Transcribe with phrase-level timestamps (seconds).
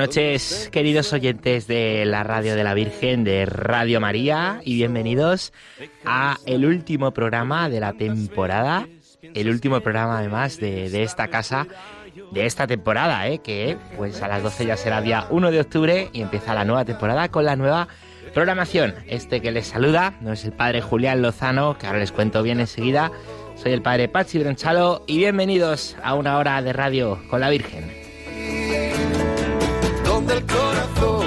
[0.00, 5.52] Noches, queridos oyentes de la Radio de la Virgen, de Radio María, y bienvenidos
[6.06, 8.88] a el último programa de la temporada,
[9.34, 11.66] el último programa además de, de esta casa,
[12.32, 13.40] de esta temporada, ¿eh?
[13.40, 16.86] que pues a las 12 ya será día 1 de octubre y empieza la nueva
[16.86, 17.86] temporada con la nueva
[18.32, 18.94] programación.
[19.06, 22.58] Este que les saluda no es el padre Julián Lozano, que ahora les cuento bien
[22.58, 23.12] enseguida,
[23.54, 27.99] soy el padre Pachi Bronchalo y bienvenidos a una hora de radio con la Virgen
[30.20, 31.26] donde el corazón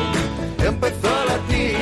[0.63, 1.77] empezó a latir,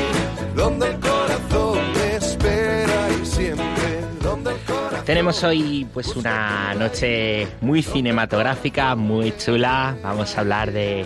[0.55, 5.05] donde el corazón me espera y siempre, donde el corazón...
[5.05, 9.97] Tenemos hoy pues una noche muy cinematográfica, muy chula.
[10.01, 11.05] Vamos a hablar de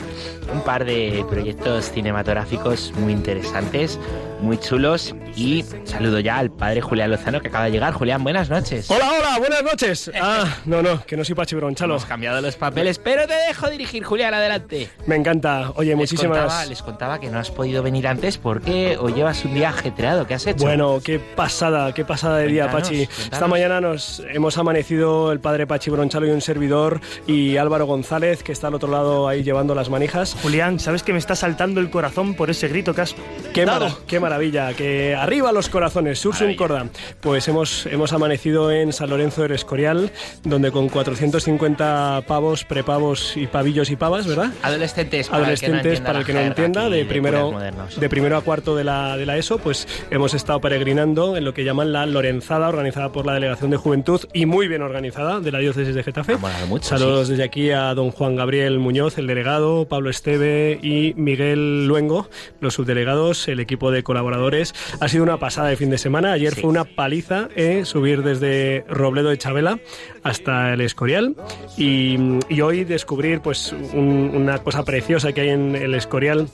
[0.53, 3.99] un par de proyectos cinematográficos muy interesantes,
[4.41, 5.15] muy chulos.
[5.35, 7.93] Y saludo ya al padre Julián Lozano que acaba de llegar.
[7.93, 8.89] Julián, buenas noches.
[8.89, 10.11] Hola, hola, buenas noches.
[10.19, 11.95] Ah, no, no, que no soy Pachi Bronchalo.
[11.95, 14.89] Hemos cambiado los papeles, pero te dejo dirigir, Julián, adelante.
[15.07, 15.71] Me encanta.
[15.75, 16.39] Oye, Les muchísimas...
[16.39, 20.25] contaba, les contaba que no has podido venir antes porque hoy llevas un día ajetreado.
[20.27, 20.63] ¿Qué has hecho?
[20.65, 23.23] Bueno, qué pasada, qué pasada de día, Cuéntanos, Pachi.
[23.31, 28.43] Esta mañana nos hemos amanecido el padre Pachi Bronchalo y un servidor y Álvaro González,
[28.43, 30.35] que está al otro lado ahí llevando las manijas.
[30.41, 33.15] Julián, ¿sabes que me está saltando el corazón por ese grito que has
[33.53, 33.85] Qué, dado?
[33.89, 36.87] mara- qué maravilla, que arriba los corazones, Sursum Corda.
[37.21, 40.11] Pues hemos, hemos amanecido en San Lorenzo del Escorial,
[40.43, 44.51] donde con 450 pavos, prepavos y pavillos y pavas, ¿verdad?
[44.63, 47.53] Adolescentes, para adolescentes, el que no para el que no entienda de primero,
[47.97, 51.53] de primero a cuarto de la, de la ESO, pues hemos estado peregrinando en lo
[51.53, 55.51] que llaman la Lorenzada, organizada por la Delegación de Juventud y muy bien organizada de
[55.51, 56.35] la Diócesis de Getafe.
[56.67, 61.85] Mucho, Saludos desde aquí a don Juan Gabriel Muñoz, el delegado, Pablo Esteve y Miguel
[61.85, 62.27] Luengo,
[62.59, 64.73] los subdelegados, el equipo de colaboradores.
[65.01, 66.31] Ha sido una pasada de fin de semana.
[66.31, 66.61] Ayer Sí.
[66.61, 69.79] fue una paliza eh, subir desde Robledo de Chabela
[70.23, 71.35] hasta el Escorial
[71.77, 72.17] y,
[72.47, 76.47] y hoy descubrir pues un- una cosa preciosa que hay en el Escorial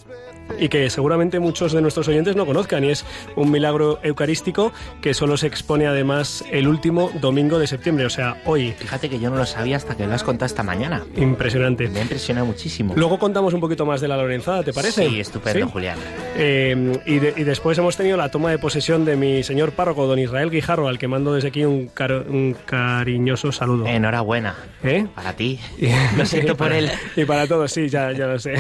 [0.59, 5.13] y que seguramente muchos de nuestros oyentes no conozcan y es un milagro eucarístico que
[5.13, 8.73] solo se expone además el último domingo de septiembre, o sea, hoy.
[8.78, 11.03] Fíjate que yo no lo sabía hasta que lo has contado esta mañana.
[11.16, 11.88] Impresionante.
[11.89, 12.94] Me ha impresionado muchísimo.
[12.95, 15.07] Luego contamos un poquito más de la Lorenzada, ¿te parece?
[15.07, 15.72] Sí, estupendo, ¿Sí?
[15.72, 15.97] Julián.
[16.38, 20.06] Eh, y, de- y después hemos tenido la toma de posesión de mi señor párroco,
[20.07, 23.85] don Israel Guijarro, al que mando desde aquí un, caro- un cariñoso saludo.
[23.88, 24.56] Enhorabuena.
[24.83, 25.06] ¿Eh?
[25.16, 25.59] Para ti.
[26.18, 26.89] Lo siento por él.
[27.16, 28.56] Y para todos, sí, ya, ya lo sé.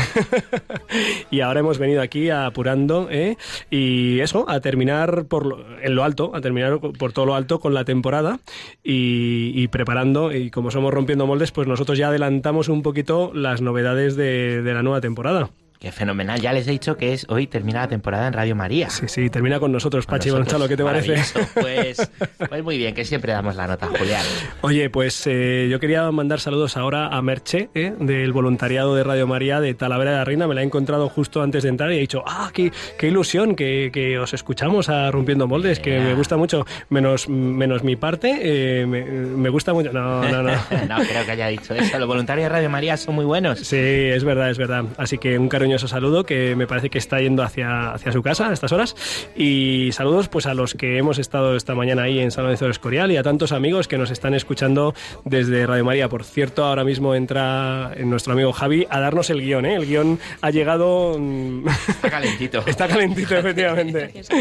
[1.31, 3.35] y ahora hemos venido aquí apurando, ¿eh?
[3.69, 7.59] Y eso, a terminar por lo- en lo alto, a terminar por todo lo alto
[7.59, 8.39] con la temporada
[8.83, 10.31] y, preparando.
[10.31, 14.73] Y como somos rompiendo moldes, pues nosotros ya adelantamos un poquito las novedades de, de
[14.73, 15.49] la nueva temporada.
[15.81, 16.39] Qué fenomenal.
[16.39, 18.91] Ya les he dicho que es hoy termina la temporada en Radio María.
[18.91, 20.29] Sí, sí, termina con nosotros, Pachi.
[20.29, 21.15] Gonzalo, ¿qué te parece?
[21.59, 22.11] Pues,
[22.49, 24.23] pues muy bien, que siempre damos la nota, Julián.
[24.61, 27.95] Oye, pues eh, yo quería mandar saludos ahora a Merche, ¿eh?
[27.99, 30.47] del voluntariado de Radio María de Talavera de la Reina.
[30.47, 33.55] Me la he encontrado justo antes de entrar y he dicho, ah, qué, qué ilusión
[33.55, 38.37] que, que os escuchamos a Rompiendo Moldes, que me gusta mucho, menos, menos mi parte,
[38.39, 39.91] eh, me, me gusta mucho.
[39.91, 40.51] No, no, no.
[40.87, 41.97] no creo que haya dicho eso.
[41.97, 43.61] Los voluntarios de Radio María son muy buenos.
[43.61, 44.85] Sí, es verdad, es verdad.
[44.97, 48.49] Así que un cariñoso saludo que me parece que está yendo hacia, hacia su casa
[48.49, 48.93] a estas horas.
[49.37, 52.71] Y saludos pues a los que hemos estado esta mañana ahí en San Lorenzo del
[52.71, 54.93] Escorial y a tantos amigos que nos están escuchando
[55.23, 56.09] desde Radio María.
[56.09, 59.65] Por cierto, ahora mismo entra nuestro amigo Javi a darnos el guion.
[59.65, 59.75] ¿eh?
[59.75, 61.17] El guion ha llegado...
[61.17, 62.63] mm, Está calentito.
[62.65, 64.11] Está calentito, efectivamente.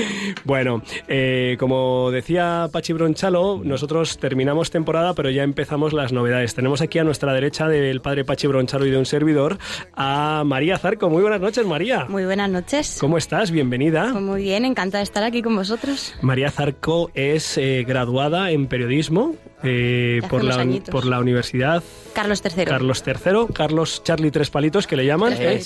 [0.44, 6.54] Bueno, eh, como decía Pachi Bronchalo, nosotros terminamos temporada, pero ya empezamos las novedades.
[6.54, 9.58] Tenemos aquí a nuestra derecha del padre Pachi Bronchalo y de un servidor
[9.94, 11.10] a María Zarco.
[11.10, 12.06] Muy buenas noches, María.
[12.08, 12.98] Muy buenas noches.
[13.00, 13.50] ¿Cómo estás?
[13.50, 14.08] Bienvenida.
[14.12, 16.14] Pues muy bien, encantada de estar aquí con vosotros.
[16.22, 21.82] María Zarco es eh, graduada en periodismo eh, por, la, por la Universidad
[22.14, 22.64] Carlos III.
[22.64, 23.14] Carlos III,
[23.54, 25.32] Carlos Charlie Tres Palitos, que le llaman.
[25.38, 25.60] ¿eh?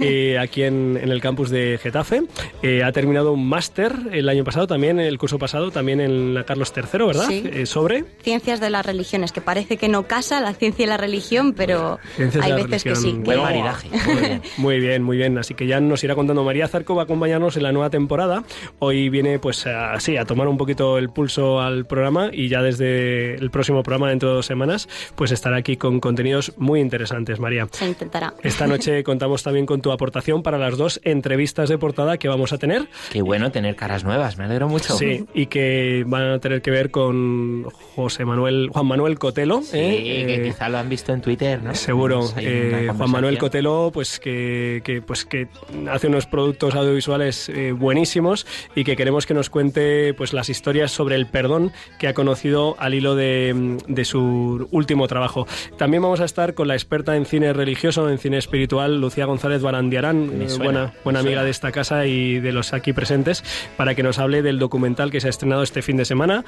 [0.00, 2.22] Eh, aquí en, en el campus de Getafe.
[2.62, 6.44] Eh, ha terminado un máster el año pasado, también el curso pasado, también en la
[6.44, 7.26] Carlos III, ¿verdad?
[7.28, 7.44] Sí.
[7.52, 10.96] Eh, sobre Ciencias de las religiones, que parece que no casa la ciencia y la
[10.96, 13.02] religión, pero Ciencias hay veces que sí.
[13.12, 13.22] religión.
[13.22, 13.88] que- Buen maridaje.
[14.06, 14.42] Muy bien.
[14.56, 15.38] Muy bien, muy bien.
[15.38, 18.44] Así que ya nos irá contando María Zarco, va a acompañarnos en la nueva temporada.
[18.78, 23.15] Hoy viene, pues, así, a tomar un poquito el pulso al programa y ya desde
[23.16, 27.40] eh, el próximo programa dentro de dos semanas, pues estará aquí con contenidos muy interesantes,
[27.40, 27.68] María.
[27.70, 28.34] Se intentará.
[28.42, 32.52] Esta noche contamos también con tu aportación para las dos entrevistas de portada que vamos
[32.52, 32.88] a tener.
[33.10, 34.96] Qué bueno tener caras nuevas, me alegro mucho.
[34.96, 37.64] Sí, y que van a tener que ver con
[37.94, 39.62] José Manuel, Juan Manuel Cotelo.
[39.62, 40.24] Sí, ¿eh?
[40.26, 41.74] que Eh, quizá lo han visto en Twitter, ¿no?
[41.74, 43.38] Seguro, eh, Juan Manuel.
[43.38, 45.48] Cotelo, pues que, que, pues que
[45.90, 50.90] hace unos productos audiovisuales eh, buenísimos y que queremos que nos cuente pues las historias
[50.90, 55.46] sobre el perdón que ha conocido al hilo de, de su último trabajo.
[55.78, 59.62] También vamos a estar con la experta en cine religioso, en cine espiritual, Lucía González
[59.62, 63.44] Barandiarán, eh, suena, buena, buena amiga de esta casa y de los aquí presentes,
[63.76, 66.44] para que nos hable del documental que se ha estrenado este fin de semana,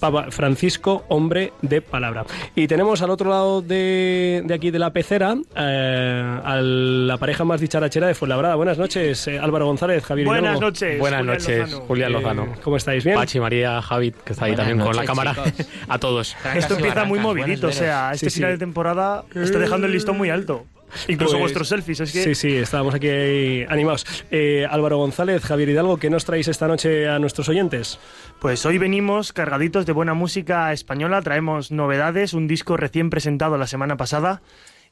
[0.00, 2.24] Papa Francisco, hombre de palabra.
[2.54, 7.44] Y tenemos al otro lado de, de aquí de la pecera eh, a la pareja
[7.44, 8.54] más dicharachera de Fuenlabrada.
[8.56, 10.60] Buenas noches, eh, Álvaro González, Javier Buenas Hidalgo.
[10.60, 10.98] noches.
[10.98, 11.80] Buenas Julián noches, Lozano.
[11.86, 12.46] Julián Eh, Lozano.
[12.62, 13.04] ¿Cómo estáis?
[13.04, 13.16] ¿Bien?
[13.16, 15.52] Pachi, María, Javi, que está ahí Buenas también con la noches, cámara.
[15.94, 16.36] a todos.
[16.54, 18.52] Esto empieza muy movidito, o sea, este Sí, final sí.
[18.54, 20.66] de temporada está dejando el listón muy alto.
[21.08, 24.06] Incluso Pues- vuestros selfies, es que Sí, sí, estábamos aquí animados.
[24.30, 27.98] Eh, Álvaro González, Javier Hidalgo, ¿qué nos traéis esta noche a nuestros oyentes?
[28.38, 33.66] Pues hoy venimos cargaditos de buena música española, traemos novedades, un disco recién presentado la
[33.66, 34.40] semana pasada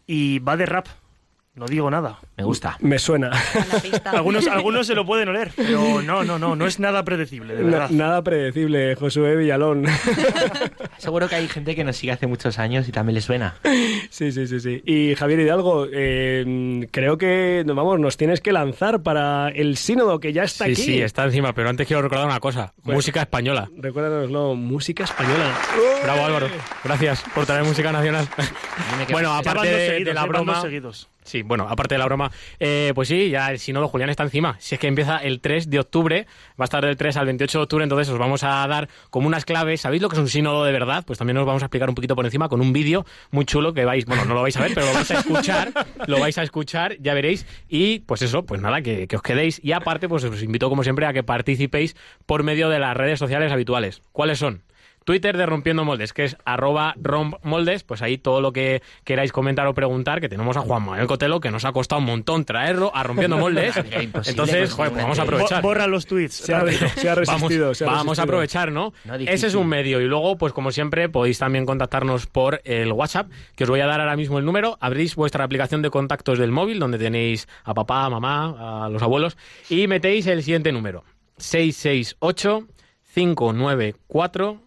[0.07, 0.87] y va de rap.
[1.55, 2.19] No digo nada.
[2.39, 2.79] Me gusta.
[2.81, 3.31] Me suena.
[4.07, 7.63] Algunos, algunos se lo pueden oler, pero no, no, no, no es nada predecible, de
[7.65, 7.91] Na- verdad.
[7.91, 9.85] nada predecible, Josué Villalón.
[10.97, 13.57] Seguro que hay gente que nos sigue hace muchos años y también le suena.
[14.09, 14.83] Sí, sí, sí, sí.
[14.87, 20.33] Y Javier Hidalgo, eh, creo que, vamos, nos tienes que lanzar para el sínodo que
[20.33, 20.83] ya está Sí, aquí.
[20.83, 22.73] sí, está encima, pero antes quiero recordar una cosa.
[22.83, 22.97] Bueno.
[22.97, 23.69] Música española.
[23.77, 25.53] Recuérdanoslo, música española.
[26.03, 26.49] Bravo, Álvaro.
[26.83, 28.27] Gracias por traer música nacional.
[29.11, 30.63] Bueno, aparte de, seguidos, de la broma...
[30.63, 31.09] seguidos.
[31.25, 34.57] Sí, bueno, aparte de la broma, eh, pues sí, ya el sínodo Julián está encima.
[34.59, 36.27] Si es que empieza el 3 de octubre,
[36.61, 39.29] va a estar del 3 al 28 de octubre, entonces os vamos a dar como
[39.29, 39.83] unas claves.
[39.83, 41.05] ¿Sabéis lo que es un sínodo de verdad?
[41.07, 43.73] Pues también os vamos a explicar un poquito por encima con un vídeo muy chulo
[43.73, 45.73] que vais, bueno, no lo vais a ver, pero lo vais a escuchar,
[46.07, 47.47] lo vais a escuchar, ya veréis.
[47.69, 49.61] Y pues eso, pues nada, que, que os quedéis.
[49.63, 51.95] Y aparte, pues os invito como siempre a que participéis
[52.27, 54.03] por medio de las redes sociales habituales.
[54.13, 54.63] ¿Cuáles son?
[55.05, 59.67] Twitter de Rompiendo Moldes, que es arroba rompmoldes, pues ahí todo lo que queráis comentar
[59.67, 62.91] o preguntar, que tenemos a Juan Manuel Cotelo, que nos ha costado un montón traerlo
[62.95, 63.77] a Rompiendo Moldes.
[63.93, 65.23] Entonces, conseguir joder, pues vamos a entrevista.
[65.23, 65.63] aprovechar.
[65.63, 66.35] Bo- Borra los tweets.
[66.35, 66.89] Se ha, rápido.
[66.97, 67.65] se ha resistido.
[67.65, 68.93] Vamos, se ha vamos a aprovechar, ¿no?
[69.27, 70.01] Ese es un medio.
[70.01, 73.87] Y luego, pues como siempre, podéis también contactarnos por el WhatsApp, que os voy a
[73.87, 74.77] dar ahora mismo el número.
[74.81, 79.03] Abrís vuestra aplicación de contactos del móvil, donde tenéis a papá, a mamá, a los
[79.03, 79.37] abueos,
[79.69, 81.05] y metéis el siguiente número.
[81.39, 82.67] 668
[83.15, 84.61] 594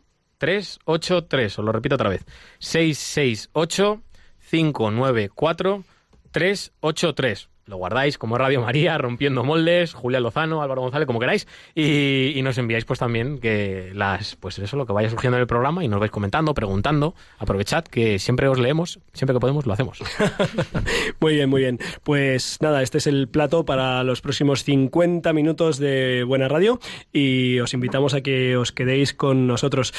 [0.46, 1.58] 383.
[1.58, 2.24] Os lo repito otra vez.
[2.60, 4.04] 668
[4.52, 5.84] 594
[6.32, 7.50] 383.
[7.68, 12.42] Lo guardáis como Radio María, Rompiendo Moldes, Julián Lozano, Álvaro González, como queráis, y, y
[12.44, 15.84] nos enviáis pues también que las, pues eso, lo que vaya surgiendo en el programa
[15.84, 17.16] y nos vais comentando, preguntando.
[17.40, 20.00] Aprovechad que siempre os leemos, siempre que podemos lo hacemos.
[21.20, 21.80] Muy bien, muy bien.
[22.04, 26.80] Pues nada, este es el plato para los próximos 50 minutos de Buena Radio
[27.12, 29.94] y os invitamos a que os quedéis con nosotros.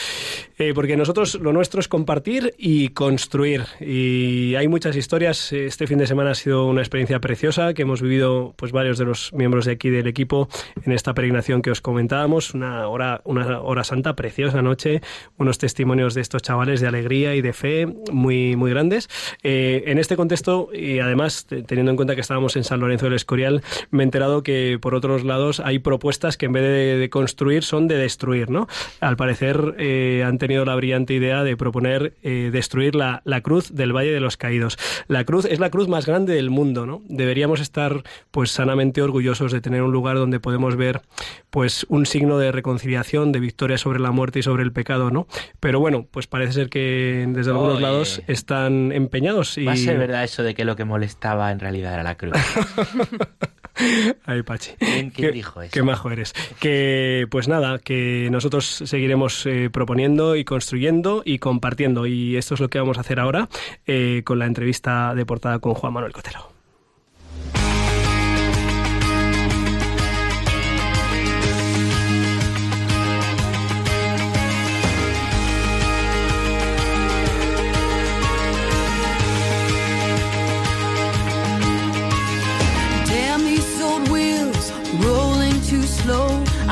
[0.58, 3.64] Eh, porque nosotros lo nuestro es compartir y construir.
[3.80, 5.52] Y hay muchas historias.
[5.52, 9.04] Este fin de semana ha sido una experiencia preciosa que hemos vivido pues varios de
[9.06, 10.48] los miembros de aquí del equipo
[10.84, 12.54] en esta peregrinación que os comentábamos.
[12.54, 15.00] Una hora, una hora santa preciosa noche,
[15.38, 19.08] unos testimonios de estos chavales de alegría y de fe muy, muy grandes.
[19.42, 23.06] Eh, en este contexto, y además te- teniendo en cuenta que estábamos en San Lorenzo
[23.06, 26.98] del Escorial, me he enterado que por otros lados hay propuestas que en vez de,
[26.98, 28.68] de construir son de destruir, ¿no?
[29.00, 33.72] Al parecer eh, han tenido la brillante idea de proponer eh, destruir la, la cruz
[33.74, 34.78] del Valle de los Caídos.
[35.08, 37.02] La cruz es la cruz más grande del mundo, ¿no?
[37.46, 41.02] Deberíamos estar pues sanamente orgullosos de tener un lugar donde podemos ver
[41.50, 45.28] pues un signo de reconciliación, de victoria sobre la muerte y sobre el pecado, ¿no?
[45.60, 49.96] Pero bueno, pues parece ser que desde algunos lados están empeñados y Va a ser
[49.96, 52.32] verdad eso de que lo que molestaba en realidad era la cruz.
[54.24, 54.72] Ay, Pachi.
[54.78, 55.70] ¿Quién- quién Qué- dijo eso?
[55.72, 56.32] Qué majo eres.
[56.58, 62.06] Que, pues nada, que nosotros seguiremos eh, proponiendo y construyendo y compartiendo.
[62.06, 63.48] Y esto es lo que vamos a hacer ahora
[63.86, 66.55] eh, con la entrevista de portada con Juan Manuel Cotelo.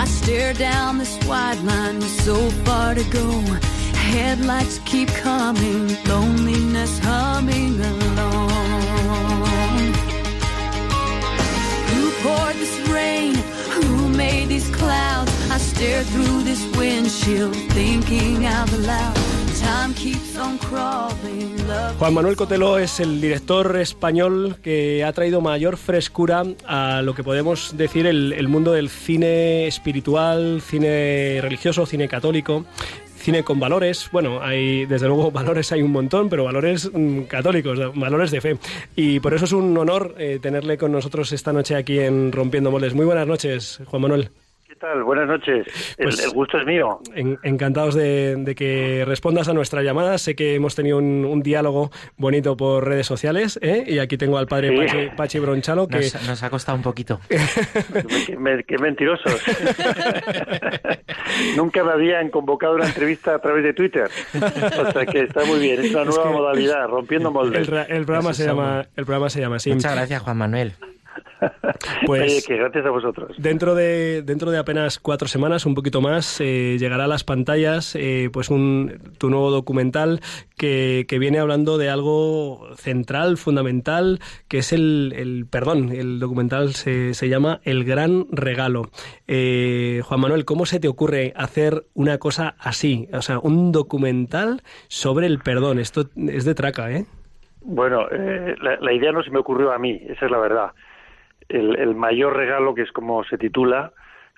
[0.04, 3.40] I stare down this wide line with so far to go.
[4.12, 8.50] Headlights keep coming, loneliness humming along.
[11.90, 13.34] Who poured this rain?
[13.76, 15.32] Who made these clouds?
[15.50, 19.24] I stare through this windshield, thinking out loud.
[21.99, 27.23] Juan Manuel Cotelo es el director español que ha traído mayor frescura a lo que
[27.23, 32.64] podemos decir el, el mundo del cine espiritual, cine religioso, cine católico.
[33.16, 37.78] Cine con valores, bueno, hay desde luego valores hay un montón, pero valores mm, católicos,
[37.94, 38.59] valores de fe.
[38.97, 42.71] Y por eso es un honor eh, tenerle con nosotros esta noche aquí en Rompiendo
[42.71, 42.92] Moldes.
[42.92, 44.30] Muy buenas noches, Juan Manuel.
[44.75, 45.04] ¿Qué tal?
[45.04, 45.66] Buenas noches.
[45.99, 46.99] El- Pues- el, gusto es mío.
[47.14, 50.19] En- encantados de, de que respondas a nuestra llamada.
[50.19, 53.85] Sé que hemos tenido un, un diálogo bonito por redes sociales ¿eh?
[53.87, 54.76] y aquí tengo al padre Sí.
[54.76, 57.21] Pachi, Pachi Bronchalo que Nos, nos ha costado un poquito.
[58.26, 59.33] Qué, me- qué mentirosos.
[61.57, 64.09] Nunca me habían convocado una entrevista a través de Twitter.
[64.35, 65.85] O sea que está muy bien.
[65.85, 67.69] Es una Es nueva que modalidad, rompiendo moldes.
[67.88, 69.73] el programa Eso se llama el programa se llama así.
[69.73, 70.73] Muchas gracias, Juan Manuel.
[72.06, 73.37] Pues- Oye, que gracias a vosotros.
[73.38, 77.94] Dentro de, dentro de apenas cuatro semanas, un poquito más, eh, llegará a las pantallas
[77.97, 80.21] eh, pues un, tu nuevo documental
[80.56, 85.90] que, que viene hablando de algo central, fundamental, que es el, el perdón.
[85.92, 88.90] El documental se, se llama El Gran Regalo.
[89.26, 93.09] Eh, Juan Manuel, ¿cómo se te ocurre hacer una cosa así?
[93.12, 95.78] O sea, un documental sobre el perdón.
[95.78, 97.06] Esto es de traca, ¿eh?
[97.66, 100.71] Bueno, eh, la, la idea no se me ocurrió a mí, esa es la verdad.
[101.48, 103.92] El, el mayor regalo, que es como se titula,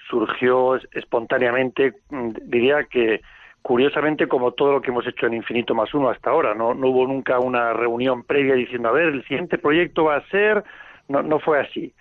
[0.09, 3.21] surgió es- espontáneamente, mm, diría que
[3.63, 6.55] curiosamente como todo lo que hemos hecho en Infinito más uno hasta ahora.
[6.55, 10.29] No, no hubo nunca una reunión previa diciendo, a ver, el siguiente proyecto va a
[10.29, 10.63] ser...
[11.09, 11.93] No, no fue así,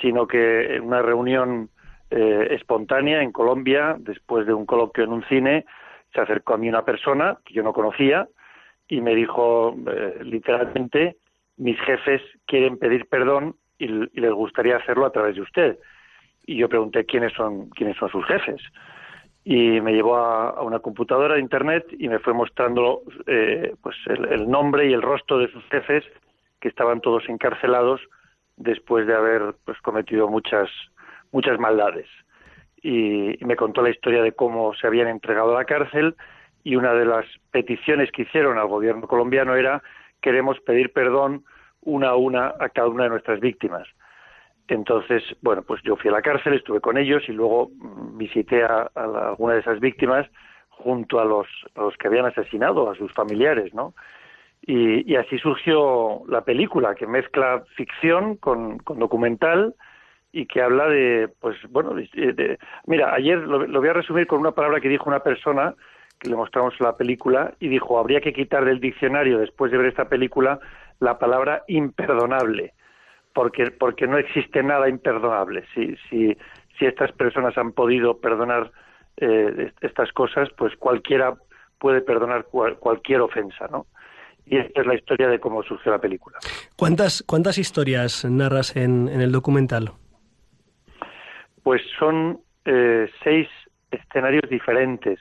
[0.00, 1.70] sino que en una reunión
[2.10, 5.64] eh, espontánea en Colombia, después de un coloquio en un cine,
[6.12, 8.28] se acercó a mí una persona que yo no conocía,
[8.88, 11.16] y me dijo eh, literalmente
[11.56, 15.78] mis jefes quieren pedir perdón y, les gustaría hacerlo a través de usted.
[16.46, 18.60] Y yo pregunté quiénes son quiénes son sus jefes.
[19.44, 24.26] Y me llevó a, una computadora de internet y me fue mostrando eh, pues el,
[24.26, 26.04] el nombre y el rostro de sus jefes
[26.60, 28.00] que estaban todos encarcelados
[28.56, 30.70] después de haber pues cometido muchas
[31.32, 32.06] muchas maldades.
[32.82, 36.14] Y me contó la historia de cómo se habían entregado a la cárcel
[36.64, 39.82] y una de las peticiones que hicieron al gobierno colombiano era
[40.20, 41.44] queremos pedir perdón
[41.82, 43.86] una a una a cada una de nuestras víctimas.
[44.68, 48.64] Entonces, bueno, pues yo fui a la cárcel, estuve con ellos y luego mm, visité
[48.64, 50.26] a, alguna de esas víctimas
[50.70, 53.94] junto a los, a los que habían asesinado, a sus familiares, ¿no?
[54.64, 59.74] Y, y así surgió la película, que mezcla ficción con, con documental
[60.32, 64.40] y que habla de, pues bueno, de- mira, ayer lo, lo voy a resumir con
[64.40, 65.74] una palabra que dijo una persona
[66.18, 69.88] que le mostramos la película y dijo, habría que quitar del diccionario después de ver
[69.88, 70.60] esta película
[71.00, 72.72] la palabra imperdonable,
[73.34, 75.64] porque, porque no existe nada imperdonable.
[75.74, 76.36] Si, si,
[76.78, 78.70] si estas personas han podido perdonar
[79.16, 81.34] eh, est- estas cosas, pues cualquiera
[81.78, 83.86] puede perdonar cual- cualquier ofensa, ¿no?
[84.46, 86.38] Y esta es la historia de cómo surgió la película.
[86.76, 89.92] ¿Cuántas, cuántas historias narras en, en el documental?
[91.62, 93.48] Pues son eh, seis
[93.90, 95.18] escenarios diferentes.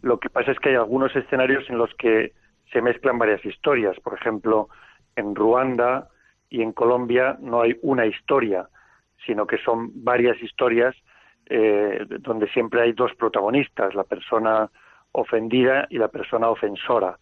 [0.00, 2.32] Lo que pasa es que hay algunos escenarios en los que
[2.72, 3.98] se mezclan varias historias.
[4.00, 4.68] Por ejemplo,
[5.16, 6.08] en Ruanda
[6.48, 8.68] y en Colombia no hay una historia,
[9.24, 10.94] sino que son varias historias
[11.46, 14.70] eh, donde siempre hay dos protagonistas, la persona
[15.12, 17.18] ofendida y la persona ofensora.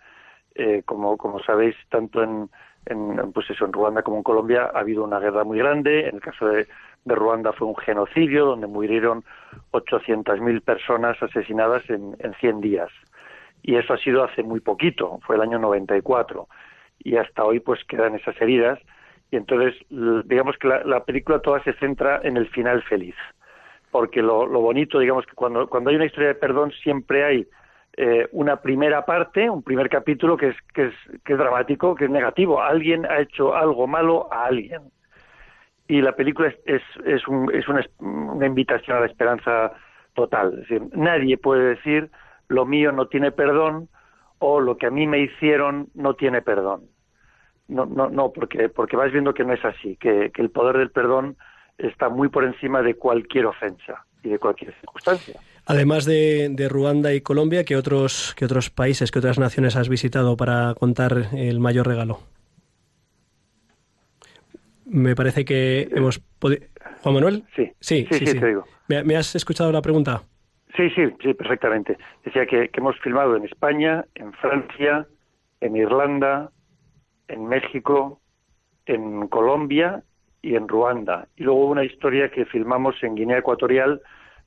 [0.55, 2.49] Eh, como, sabéis, tanto en,
[2.87, 6.09] en, pues eso, en Ruanda como en Colombia ha habido una guerra muy grande.
[6.09, 6.67] En el caso de,
[7.05, 9.25] de Ruanda fue un genocidio donde murieron
[9.73, 12.91] 800.000 personas asesinadas en, en 100 días.
[13.63, 16.49] Y eso ha sido hace muy poquito, fue el año 94.
[17.05, 18.81] Y hasta hoy pues quedan esas heridas.
[19.31, 19.75] Y entonces,
[20.27, 23.17] digamos que la, la película toda se centra en el final feliz.
[23.91, 27.49] Porque lo, lo bonito, digamos que cuando, cuando hay una historia de perdón siempre hay
[27.97, 30.95] eh, una primera parte, un primer capítulo que es, que, es,
[31.25, 32.61] que es dramático, que es negativo.
[32.63, 34.83] Alguien ha hecho algo malo a alguien.
[35.87, 39.73] Y la película es, es, es, un- es una, una invitación a la esperanza
[40.15, 40.53] total.
[40.55, 42.11] Es decir, nadie puede decir
[42.49, 43.89] lo mío no tiene perdón
[44.39, 46.83] o lo que a mí me hicieron no tiene perdón.
[47.69, 50.79] No, no, no, porque, porque vas viendo que no es así, que, que el poder
[50.79, 51.37] del perdón
[51.79, 55.41] está muy por encima de cualquier ofensa y de cualquier circunstancia.
[55.67, 59.89] Además de, de Ruanda y Colombia, ¿qué otros, ¿qué otros países, qué otras naciones has
[59.89, 62.21] visitado para contar el mayor regalo?
[64.85, 66.67] Me parece que hemos podido...
[67.03, 67.45] Juan Manuel.
[67.57, 68.65] Sí, Sí, sí, sí, te digo.
[68.89, 70.23] ¿Me, me has escuchado la pregunta?
[70.77, 71.97] Sí, sí, sí, perfectamente.
[72.25, 75.07] Decía que, que hemos filmado en España, en Francia,
[75.61, 76.51] en Irlanda,
[77.29, 78.21] en México,
[78.87, 80.03] en Colombia
[80.43, 81.29] y en Ruanda.
[81.37, 84.03] Y luego hubo una historia que filmamos en Guinea Ecuatorial,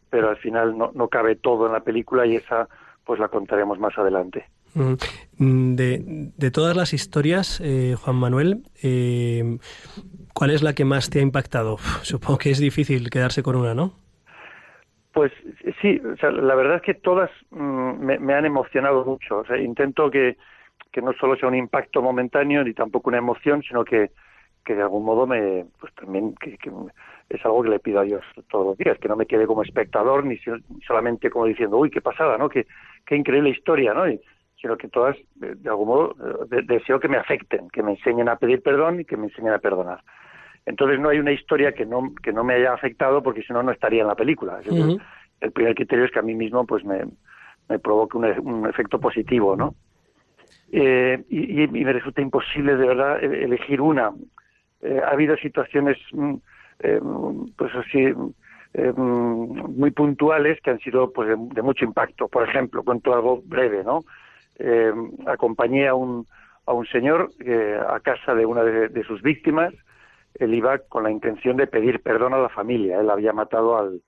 [0.10, 2.68] pero al final no, no cabe todo en la película y esa
[3.06, 4.46] pues la contaremos más adelante.
[4.74, 9.58] Mm, De, de todas las historias, eh, Juan Manuel, eh,
[10.34, 11.76] ¿cuál es la que más te ha impactado?
[11.76, 13.94] Uf, supongo que es difícil quedarse con una, ¿no?
[15.14, 15.32] Pues
[15.82, 19.40] sí, o sea, la verdad es que todas mm, me, me han emocionado mucho.
[19.40, 20.38] O sea, intento que,
[20.92, 24.12] que no solo sea un impacto momentáneo ni tampoco una emoción, sino que,
[24.66, 26.72] que de algún modo me, pues también que, que
[27.30, 29.64] es algo que le pido a Dios todos los días, que no me quede como
[29.64, 32.50] espectador ni, si- ni solamente como diciendo, uy, qué pasada, ¿no?
[32.50, 32.66] Qué,
[33.06, 34.10] qué increíble historia, ¿no?
[34.10, 34.20] Y-
[34.60, 36.16] sino que todas, de, de algún modo,
[36.50, 39.54] de- deseo que me afecten, que me enseñen a pedir perdón y que me enseñen
[39.54, 40.02] a perdonar.
[40.66, 43.62] Entonces no hay una historia que no, que no me haya afectado porque si no,
[43.64, 44.58] no estaría en la película.
[44.58, 45.00] Decir, Ujú.
[45.40, 47.06] El primer criterio es que a mí mismo pues me,
[47.70, 49.76] me provoque un, un efecto positivo, ¿no?
[50.72, 54.12] Eh, y, y- me resulta imposible de verdad e- elegir una.
[54.82, 56.36] Eh, ha habido situaciones mm,
[56.80, 57.00] eh,
[57.58, 58.14] pues así
[58.74, 62.28] eh, mm, muy puntuales que han sido pues de, mucho impacto.
[62.28, 64.04] Por ejemplo, cuento algo breve, ¿no?
[64.60, 64.92] Eh,
[65.26, 66.28] acompañé a un
[66.66, 67.32] a un señor
[67.90, 69.74] a casa de una de, de sus víctimas.
[70.36, 73.00] Él iba con la intención de pedir perdón a la familia.
[73.00, 74.02] Él había matado al,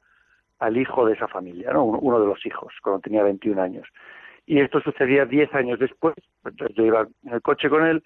[0.60, 1.86] al hijo de esa familia, ¿no?
[1.86, 3.88] uno de los hijos, cuando tenía 21 años.
[4.50, 6.16] Y esto sucedía 10 años después.
[6.74, 8.04] Yo iba en el coche con él,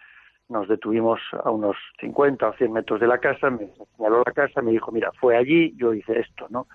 [0.50, 4.62] nos detuvimos a unos 50 o 100 metros de la casa, me señaló la casa,
[4.62, 6.68] me dijo, mira, fue allí, yo hice esto, ¿no?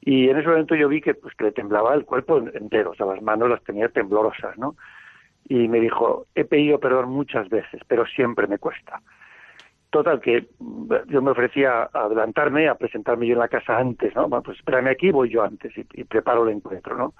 [0.00, 2.94] Y en ese momento yo vi que, pues, que le temblaba el cuerpo entero, o
[2.94, 4.76] sea, las manos las tenía temblorosas, ¿no?
[5.46, 9.02] Y me dijo, he pedido perdón muchas veces, pero siempre me cuesta.
[9.90, 14.14] Total, que mm, yo me ofrecía a adelantarme, a presentarme yo en la casa antes,
[14.14, 14.30] ¿no?
[14.30, 17.12] Bueno, pues espérame aquí, voy yo antes y, y preparo el encuentro, ¿no?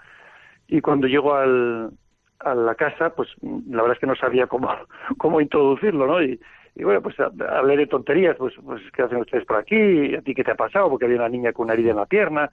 [0.71, 1.91] Y cuando llego al,
[2.39, 4.71] a la casa, pues la verdad es que no sabía cómo,
[5.19, 6.23] cómo introducirlo, ¿no?
[6.23, 6.41] Y,
[6.77, 10.15] bueno, pues ha- hablé de tonterías, pues, pues ¿qué hacen ustedes por aquí?
[10.15, 10.89] ¿A ti qué te ha pasado?
[10.89, 12.51] Porque había una niña con una herida en la pierna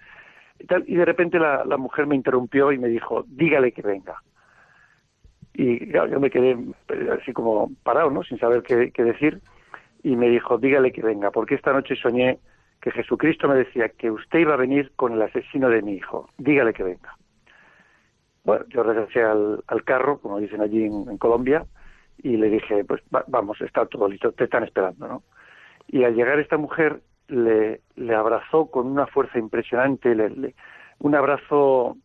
[0.59, 0.83] y tal.
[0.87, 4.15] Y de repente la, la mujer me interrumpió y me dijo, dígale que venga.
[5.53, 6.51] Y yo me quedé
[6.89, 8.23] eh, así como parado, ¿no?
[8.23, 9.41] Sin saber qué, qué decir.
[10.03, 12.39] Y me dijo, dígale que venga, porque esta noche soñé
[12.81, 16.29] que Jesucristo me decía que usted iba a venir con el asesino de mi hijo.
[16.37, 17.15] Dígale que venga.
[18.47, 21.65] Bueno, yo regresé al, al carro, como dicen allí en, en Colombia,
[22.23, 25.23] y le dije, pues va- vamos, está todo listo, te están esperando, ¿no?
[25.89, 30.55] Y al llegar esta mujer le, le abrazó con una fuerza impresionante, le- le-
[30.99, 31.97] un abrazo,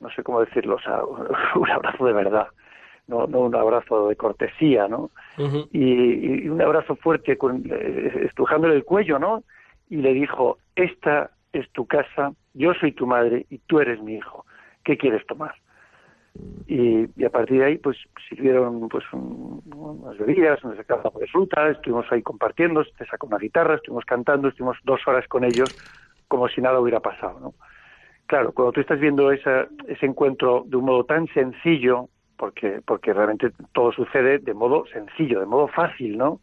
[0.00, 1.04] no sé cómo decirlo, o sea,
[1.56, 2.46] un abrazo de verdad,
[3.06, 5.10] no, no un abrazo de cortesía, ¿no?
[5.72, 7.64] Y, y un abrazo fuerte con,
[8.24, 9.44] estrujándole el cuello, ¿no?
[9.90, 14.14] Y le dijo, esta es tu casa, yo soy tu madre y tú eres mi
[14.14, 14.46] hijo.
[14.84, 15.54] ¿Qué quieres tomar?
[16.66, 17.96] Y, y a partir de ahí, pues
[18.28, 23.38] sirvieron pues un- unas bebidas, unos sacaban de fruta, estuvimos ahí compartiendo, te sacó una
[23.38, 25.70] guitarra, estuvimos cantando, estuvimos dos horas con ellos
[26.28, 27.54] como si nada hubiera pasado, ¿no?
[28.26, 33.12] Claro, cuando tú estás viendo esa, ese encuentro de un modo tan sencillo, porque, porque
[33.12, 36.40] realmente todo sucede de modo sencillo, de modo fácil, ¿no?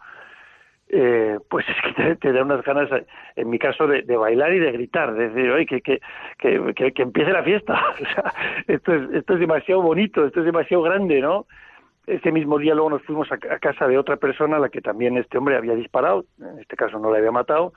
[0.96, 2.88] Eh, pues es que te, da unas ganas,
[3.36, 6.00] en mi caso, de, bailar y de gritar, de decir, oye, que, que,
[6.38, 7.74] que, que, empiece la fiesta.
[7.94, 8.34] O sea,
[8.68, 11.48] esto es, esto es demasiado bonito, esto es demasiado grande, ¿no?
[12.06, 15.18] Ese mismo día luego nos fuimos a, casa de otra persona a la que también
[15.18, 17.74] este hombre había disparado, en este caso no le había matado,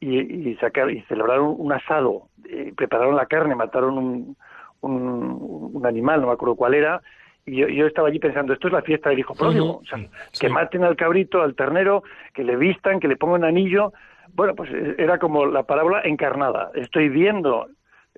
[0.00, 4.36] y, y, y celebraron un asado, eh, prepararon la carne, mataron un,
[4.80, 7.02] un, un animal, no me acuerdo cuál era,
[7.50, 9.82] yo, yo estaba allí pensando, esto es la fiesta del hijo pródigo, Ujú.
[9.82, 9.98] o sea,
[10.32, 10.40] Sí.
[10.40, 12.02] que maten al cabrito, al ternero,
[12.34, 13.92] que le vistan, que le pongan anillo,
[14.34, 17.68] bueno, pues eh, era como la parábola encarnada, estoy viendo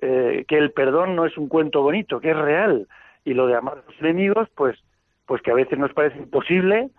[0.03, 2.87] eh, que el perdón no es un cuento bonito, que es real,
[3.23, 4.77] y lo de amar a los enemigos, pues,
[5.25, 6.89] pues que a veces nos parece imposible,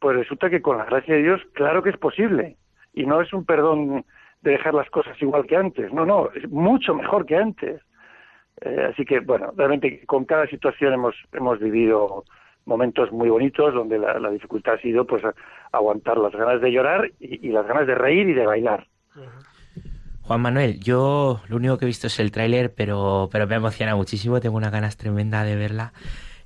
[0.00, 2.56] pues resulta que con la gracia de Dios, claro que es posible,
[2.94, 4.04] y no es un perdón
[4.42, 7.80] de dejar las cosas igual que antes, no, no, es mucho mejor que antes.
[8.60, 12.24] Eh, así que, bueno, realmente con cada situación hemos, hemos vivido
[12.64, 15.22] momentos muy bonitos donde la, dificultad ha sido pues
[15.72, 18.86] aguantar las ganas de llorar y, y las ganas de reír y de bailar.
[20.28, 23.96] Juan Manuel, yo lo único que he visto es el tráiler, pero, pero me emociona
[23.96, 25.94] muchísimo, tengo unas ganas tremendas de verla.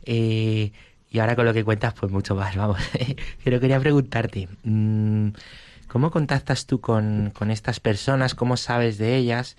[0.05, 0.71] Eh,
[1.11, 2.79] y ahora con lo que cuentas, pues mucho más, vamos.
[3.45, 5.31] pero quería preguntarte, mm,
[5.89, 8.37] ¿cómo contactas tú con, con estas personas?
[8.37, 9.57] ¿Cómo sabes de ellas?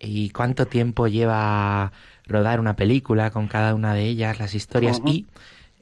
[0.00, 1.92] ¿Y cuánto tiempo lleva
[2.26, 5.00] rodar una película con cada una de ellas, las historias?
[5.06, 5.26] ¿Y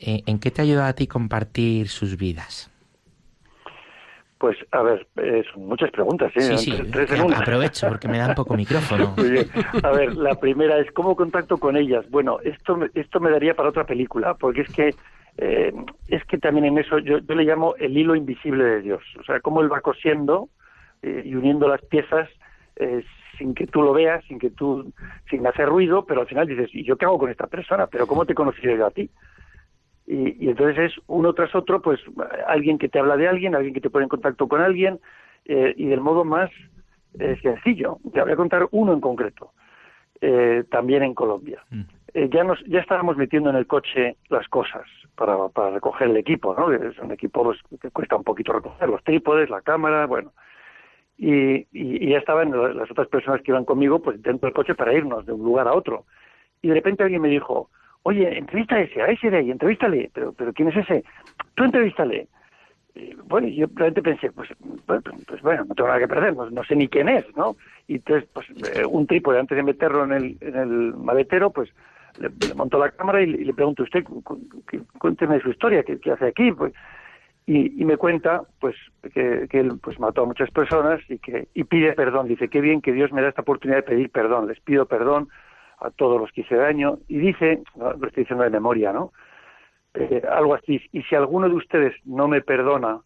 [0.01, 2.71] eh, en qué te ayuda a ti compartir sus vidas?
[4.39, 6.41] Pues, a ver, eh, son muchas preguntas, ¿eh?
[6.41, 9.15] Sí, sí, Tres- tres aprovecho porque me dan poco micrófono.
[9.17, 9.49] Muy bien.
[9.85, 12.05] A ver, la primera es cómo contacto con ellas.
[12.11, 14.97] Bueno, esto me, esto me daría para otra película, porque es que
[15.39, 15.73] eh,
[16.09, 19.03] es que también en eso yo, yo le llamo el hilo invisible de Dios.
[19.21, 20.49] O sea, cómo él va cosiendo
[21.03, 22.29] eh, y uniendo las piezas
[23.43, 24.93] sin que tú lo veas, sin que tú,
[25.29, 27.89] sin hacer ruido, pero al final dices, ¿y yo qué hago con esta persona?
[27.89, 29.11] Pero ¿cómo te he conocido yo a ti?
[30.07, 31.99] Y, y entonces es uno tras otro, pues
[32.47, 35.01] alguien que te habla de alguien, alguien que te pone en contacto con alguien,
[35.45, 36.51] eh, y del modo más
[37.19, 37.99] eh, sencillo.
[38.13, 39.51] Te voy a contar uno en concreto,
[40.21, 41.65] eh, también en Colombia.
[42.15, 46.17] Eh, ya nos ya estábamos metiendo en el coche las cosas para, para recoger el
[46.17, 46.71] equipo, ¿no?
[46.71, 50.31] Es un equipo pues, que cuesta un poquito recoger los trípodes, la cámara, bueno.
[51.25, 54.75] Y, y, ya estaban la- las otras personas que iban conmigo pues dentro del coche
[54.75, 56.05] para irnos de un lugar a otro.
[56.63, 57.71] Y de repente alguien me dijo,
[58.03, 60.11] oye, entrevista a ese, a ese de ahí, entrevístale.
[60.13, 61.05] Pero, pero ¿quién es ese?
[61.55, 62.27] Tú entrevístale.
[62.97, 64.49] Y, bueno, yo realmente pensé, pues,
[64.85, 67.55] pues, pues bueno, no tengo nada que perder, no, no sé ni quién es, ¿no?
[67.87, 71.71] Y entonces, pues, eh, un trípode, antes de meterlo en el, en el maletero, pues,
[72.19, 75.41] le, le monto la cámara y, le- y le pregunto, ¿usted, cu- cu- cu- cuénteme
[75.41, 76.51] su historia, qué, qué hace aquí?
[76.53, 76.73] Pues,
[77.47, 78.77] y, y me cuenta, pues,
[79.15, 82.29] que, que él, pues, mató a muchas personas y que, y pide perdón.
[82.29, 84.47] Dice, qué bien que Dios me da esta oportunidad de pedir perdón.
[84.47, 85.29] Les pido perdón
[85.81, 86.99] a todos los que hice daño.
[87.09, 89.13] Y dice, lo estoy diciendo de memoria, ¿no?
[89.95, 93.01] Eh, algo así, y si alguno de ustedes no me perdona,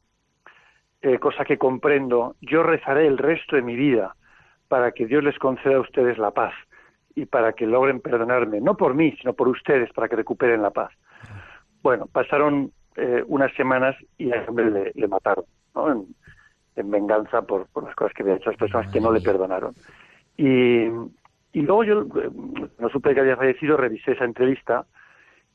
[1.02, 4.14] eh, cosa que comprendo, yo rezaré el resto de mi vida
[4.68, 6.54] para que Dios les conceda a ustedes la paz
[7.16, 10.70] y para que logren perdonarme, no por mí, sino por ustedes, para que recuperen la
[10.70, 10.92] paz.
[11.82, 15.92] Bueno, pasaron eh, unas semanas y a ese hombre le, le mataron, ¿no?
[15.92, 16.06] En,
[16.76, 19.74] en venganza por, por las cosas que había hecho las personas que no le perdonaron.
[20.36, 20.84] Y,
[21.52, 22.30] y luego yo, eh,
[22.78, 24.86] no supe que había fallecido, revisé esa entrevista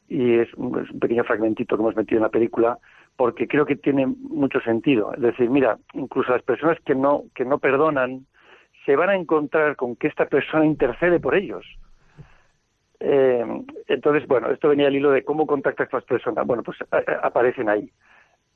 [0.09, 2.79] y es un, es un pequeño fragmentito que hemos metido en la película
[3.15, 5.13] porque creo que tiene mucho sentido.
[5.13, 8.25] Es decir, mira, incluso las personas que no, que no perdonan
[8.85, 11.63] se van a encontrar con que esta persona intercede por ellos.
[13.03, 13.43] Eh,
[13.87, 16.45] entonces, bueno, esto venía al hilo de cómo contactas con las personas.
[16.45, 17.89] Bueno, pues a- a- aparecen ahí.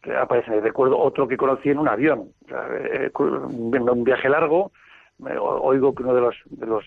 [0.04, 0.60] Eh, Aparecen ahí.
[0.60, 2.30] Recuerdo otro que conocí en un avión.
[2.48, 4.72] Eh, un viaje largo,
[5.18, 6.86] me- oigo que uno de los, de los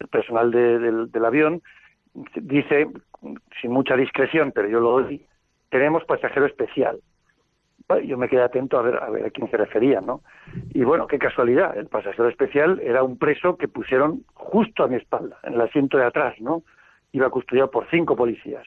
[0.00, 1.62] del personal de- del, del avión
[2.34, 2.88] dice,
[3.60, 5.24] sin mucha discreción, pero yo lo oí,
[5.70, 6.98] tenemos pasajero especial.
[8.06, 10.22] Yo me quedé atento a ver, a ver a quién se refería, ¿no?
[10.72, 14.96] Y bueno, qué casualidad, el pasajero especial era un preso que pusieron justo a mi
[14.96, 16.62] espalda, en el asiento de atrás, ¿no?
[17.12, 18.66] Iba custodiado por cinco policías.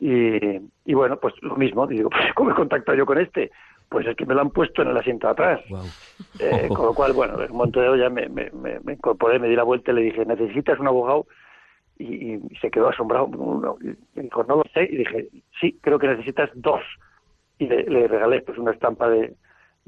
[0.00, 3.50] Y, y bueno, pues lo mismo, digo, pues ¿cómo he contactado yo con este?
[3.88, 5.60] Pues es que me lo han puesto en el asiento de atrás.
[6.38, 9.38] Eh, con lo cual, bueno, en un momento dado ya me, me, me, me incorporé,
[9.38, 11.26] me di la vuelta y le dije, ¿necesitas un abogado?
[11.98, 13.26] Y, y se quedó asombrado.
[13.26, 14.84] Uno, y me dijo, no lo sé.
[14.84, 15.28] Y dije,
[15.60, 16.82] sí, creo que necesitas dos.
[17.58, 19.34] Y le, le regalé pues una estampa de,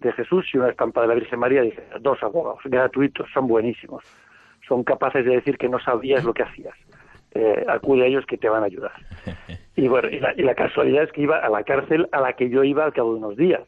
[0.01, 1.63] de Jesús y una estampa de la Virgen María.
[1.63, 4.03] Dije, dos abogados, gratuitos, son buenísimos.
[4.67, 6.75] Son capaces de decir que no sabías lo que hacías.
[7.33, 8.93] Eh, acude a ellos que te van a ayudar.
[9.77, 12.35] Y bueno, y la, y la casualidad es que iba a la cárcel a la
[12.35, 13.63] que yo iba al cabo de unos días.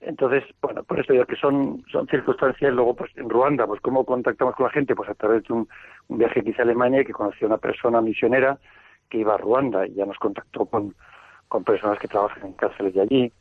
[0.00, 2.72] Entonces, bueno, por eso digo que son, son circunstancias.
[2.72, 5.68] Luego, pues en Ruanda, pues cómo contactamos con la gente, pues a través de un,
[6.06, 8.56] un viaje que hice a Alemania que conocí a una persona misionera
[9.10, 10.94] que iba a Ruanda y ya nos contactó con,
[11.48, 13.32] con personas que trabajan en cárceles de allí.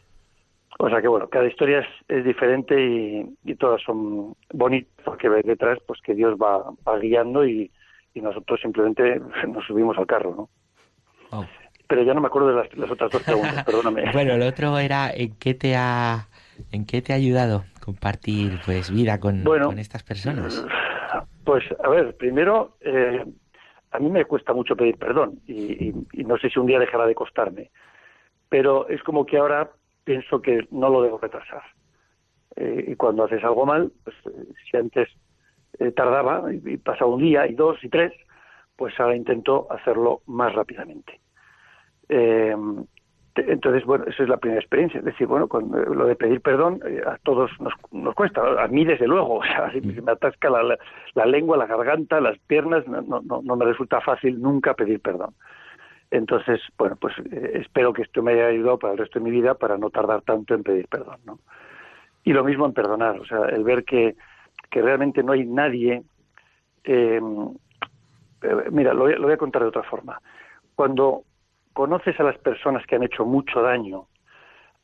[0.79, 5.29] O sea que bueno, cada historia es, es diferente y, y todas son bonitas porque
[5.29, 7.71] ves detrás pues que Dios va, va guiando y,
[8.13, 10.49] y nosotros simplemente nos subimos al carro, ¿no?
[11.31, 11.45] Wow.
[11.87, 14.11] Pero ya no me acuerdo de las, las otras dos preguntas, perdóname.
[14.11, 16.27] Bueno, el otro era ¿en qué te ha
[16.71, 19.67] en qué te ha ayudado compartir pues vida con, Bueno.
[19.67, 20.65] con estas personas?
[21.45, 23.23] Pues, a ver, primero, eh,
[23.91, 26.77] a mí me cuesta mucho pedir perdón y, y- y no sé si un día
[26.77, 27.71] dejará de costarme,
[28.49, 29.69] pero es como que ahora
[30.03, 31.63] pienso que no lo debo retrasar.
[32.55, 35.09] Eh, y cuando haces algo mal, pues eh, si antes
[35.79, 38.13] eh, tardaba y, pasaba un día y dos y tres,
[38.75, 41.19] pues ahora intento hacerlo más rápidamente.
[42.09, 42.55] Eh,
[43.35, 44.97] entonces, bueno, esa es la primera experiencia.
[44.99, 48.41] Es decir, bueno, con lo de pedir perdón a todos nos, nos cuesta.
[48.63, 49.71] A mí, desde luego, o sea,
[50.03, 50.77] me atasca la, la-
[51.13, 55.35] la lengua, la garganta, las piernas, no, no- no me resulta fácil nunca pedir perdón.
[56.11, 59.31] Entonces, bueno, pues eh, espero que esto me haya ayudado para el resto de mi
[59.31, 61.39] vida para no tardar tanto en pedir perdón, ¿no?
[62.23, 64.15] Y lo mismo en perdonar, o sea, el ver que,
[64.69, 66.03] que realmente no hay nadie.
[66.83, 67.21] eh,
[68.41, 70.21] eh, mira, lo lo voy a contar de otra forma.
[70.75, 71.23] Cuando
[71.73, 74.07] conoces a las personas que han hecho mucho daño,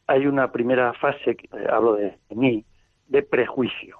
[0.08, 1.38] hay una primera fase,
[1.70, 2.66] hablo de, mí,
[3.08, 3.98] de prejuicio.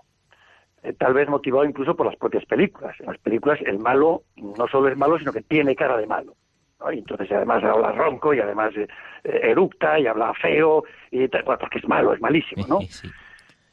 [0.98, 3.00] Tal vez motivado incluso por las propias películas.
[3.00, 6.36] En las películas el malo no solo es malo, sino que tiene cara de malo.
[6.84, 6.92] ¿No?
[6.92, 8.88] Y entonces además habla ronco y además eh,
[9.24, 12.80] eh, eructa y habla feo, y tal, bueno, porque es malo, es malísimo, ¿no?
[12.90, 13.10] Sí.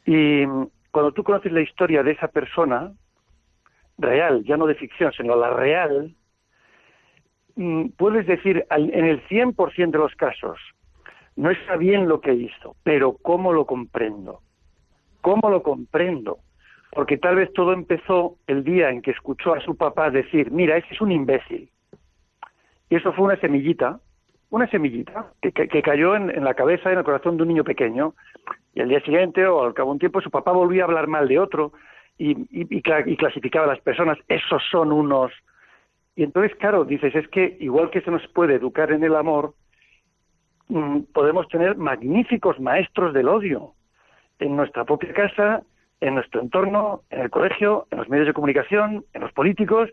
[0.07, 2.93] Y mm, cuando tú conoces la historia de esa persona,
[3.99, 6.15] real, ya no de ficción, sino la real,
[7.57, 10.59] mm, puedes decir en el 100% de los casos,
[11.37, 14.41] no está bien lo que hizo, pero ¿cómo lo comprendo?
[15.21, 16.39] ¿Cómo lo comprendo?
[16.93, 20.77] Porque tal vez todo empezó el día en que escuchó a su papá decir, mira,
[20.77, 21.71] ese es un imbécil.
[22.91, 24.01] Y eso fue una semillita
[24.51, 28.15] una semillita que, cayó en, la cabeza, en el corazón de un niño pequeño,
[28.75, 31.07] y al día siguiente o al cabo de un tiempo su papá volvía a hablar
[31.07, 31.73] mal de otro
[32.19, 32.83] y
[33.17, 35.33] clasificaba a las personas, esos son unos...
[36.17, 39.55] Y entonces, claro, dices, es que igual que se nos puede educar en el amor,
[40.69, 43.73] mm, podemos tener magníficos maestros del odio
[44.39, 45.63] en nuestra propia casa,
[46.01, 49.89] en nuestro entorno, en el colegio, en los medios de comunicación, en los políticos,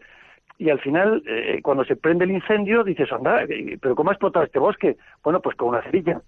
[0.58, 4.13] y al final, eh, cuando se prende el incendio, dices, anda, eh, pero ¿cómo ha
[4.13, 4.98] explotado este bosque?
[5.24, 6.22] Bueno, pues con una cerilla,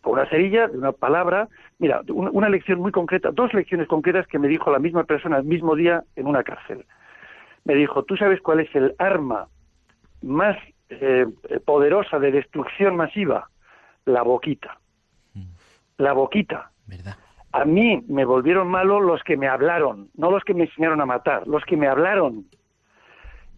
[0.00, 1.48] con una cerilla de una palabra.
[1.78, 5.38] Mira, un- una lección muy concreta, dos lecciones concretas que me dijo la misma persona
[5.38, 6.84] el mismo día en una cárcel.
[7.64, 9.46] Me dijo, ¿tú sabes cuál es el arma
[10.22, 10.56] más
[10.90, 11.26] eh,
[11.64, 13.48] poderosa de destrucción masiva?
[14.04, 14.78] La boquita.
[15.98, 16.70] La boquita.
[16.86, 17.16] ¿Verdad?
[17.52, 21.06] A mí me volvieron malo los que me hablaron, no los que me enseñaron a
[21.06, 22.44] matar, los que me hablaron.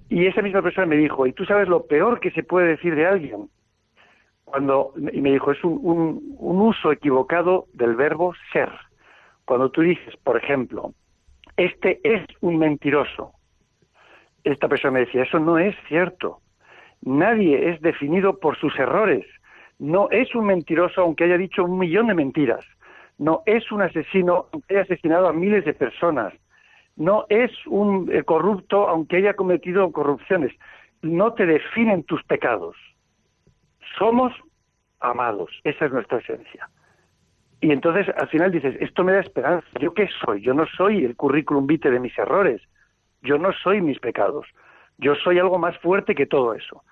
[0.09, 2.95] Y esa misma persona me dijo, ¿y tú sabes lo peor que se puede decir
[2.95, 3.49] de alguien?
[4.45, 8.71] Cuando, y me dijo, es un, un- un uso equivocado del verbo ser.
[9.45, 10.93] Cuando tú dices, por ejemplo,
[11.57, 13.33] este es un mentiroso,
[14.45, 16.39] esta persona me decía, eso no es cierto.
[17.03, 19.25] Nadie es definido por sus errores.
[19.79, 22.65] No es un mentiroso aunque haya dicho un millón de mentiras.
[23.19, 26.35] No es un asesino aunque haya asesinado a miles de personas.
[26.97, 30.53] No es un eh, corrupto aunque haya cometido corrupciones.
[31.03, 32.77] No te definen tus pecados.
[33.99, 34.33] Somos
[35.01, 35.51] amados.
[35.65, 36.69] Esa es nuestra esencia.
[37.61, 39.67] Y entonces al final dices, esto me da esperanza.
[39.81, 40.43] ¿Yo qué soy?
[40.43, 42.61] Yo no soy el currículum vitae de mis errores.
[43.23, 44.47] Yo no soy mis pecados.
[44.99, 46.85] Yo soy algo más fuerte que todo eso.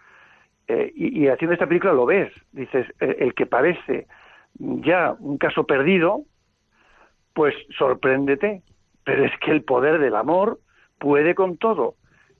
[0.69, 2.33] Eh, y, haciendo esta película lo ves.
[2.53, 4.07] Dices, eh, el que parece
[4.55, 6.23] ya un caso perdido,
[7.35, 8.63] pues sorpréndete.
[9.05, 10.59] Pero es que el poder del amor
[10.99, 11.95] puede con todo.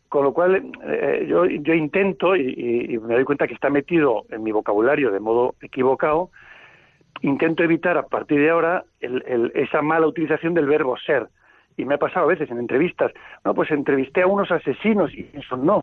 [0.09, 4.25] Con lo cual eh, yo, yo intento, y, y- me doy cuenta que está metido
[4.31, 6.31] en mi vocabulario de modo equivocado,
[7.23, 11.29] intento evitar a partir de ahora el- el- esa mala utilización del verbo ser.
[11.77, 13.13] Y me ha pasado a veces en entrevistas,
[13.45, 15.83] no, pues entrevisté a unos asesinos y eso no.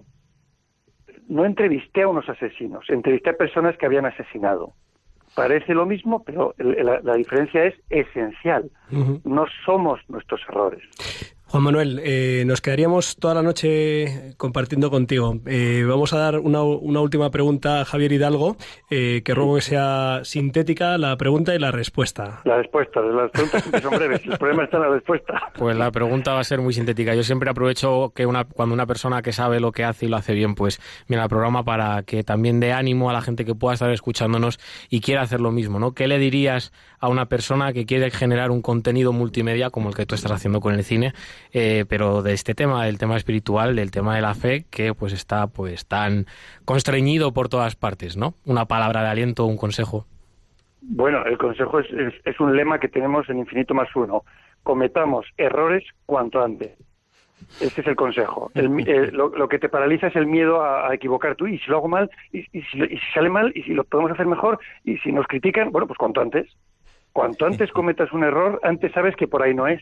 [1.28, 4.74] No entrevisté a unos asesinos, entrevisté a personas que habían asesinado.
[5.36, 8.70] Parece lo mismo, pero la, la diferencia es esencial.
[9.24, 10.84] No somos nuestros errores.
[11.52, 15.40] Juan Manuel, eh, nos quedaríamos toda la noche compartiendo contigo.
[15.48, 18.56] Eh, vamos a dar una, una última pregunta a Javier Hidalgo,
[18.92, 22.42] eh, que ruego que sea sintética la pregunta y la respuesta.
[22.46, 25.52] La respuesta, las preguntas siempre son breves, el problema está en la respuesta.
[25.58, 27.16] Pues la pregunta va a ser muy sintética.
[27.16, 30.18] Yo siempre aprovecho que una, cuando una persona que sabe lo que hace y lo
[30.18, 33.56] hace bien, pues mira el programa para que también dé ánimo a la gente que
[33.56, 34.60] pueda estar escuchándonos
[34.92, 35.96] y quiera hacer lo mismo, ¿no?
[35.96, 40.06] ¿Qué le dirías a una persona que quiere generar un contenido multimedia como el que
[40.06, 41.14] tú estás haciendo con el cine,
[41.54, 45.14] eh, pero de este tema, del tema espiritual, del tema de la fe, que pues
[45.14, 46.26] está pues tan
[46.66, 48.34] constreñido por todas partes, ¿no?
[48.46, 50.06] Una palabra de aliento, un consejo.
[50.82, 54.24] Bueno, el consejo es, es- es un lema que tenemos en Infinito más uno.
[54.64, 56.72] Cometamos errores cuanto antes.
[57.62, 58.52] Ese es el consejo.
[58.54, 58.70] El
[59.14, 61.48] lo, lo que te paraliza es el miedo a, a equivocar tú.
[61.48, 63.84] Y si lo hago mal, y, y si, y si sale mal, y si lo
[63.86, 66.48] podemos hacer mejor, y si nos critican, bueno, pues cuanto antes.
[67.14, 69.82] Cuanto antes cometas un error, antes sabes que por ahí no es.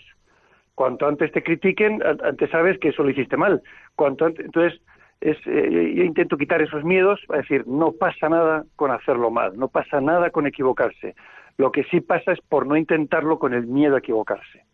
[0.77, 3.63] Cuanto antes te critiquen, antes sabes que eso lo hiciste mal.
[3.95, 4.79] Cuanto antes, entonces,
[5.21, 9.57] es, eh, yo- intento quitar esos miedos, a decir, no pasa nada con hacerlo mal,
[9.57, 11.15] no pasa nada con equivocarse.
[11.57, 14.65] Lo que sí pasa es por no intentarlo con el miedo a equivocarse.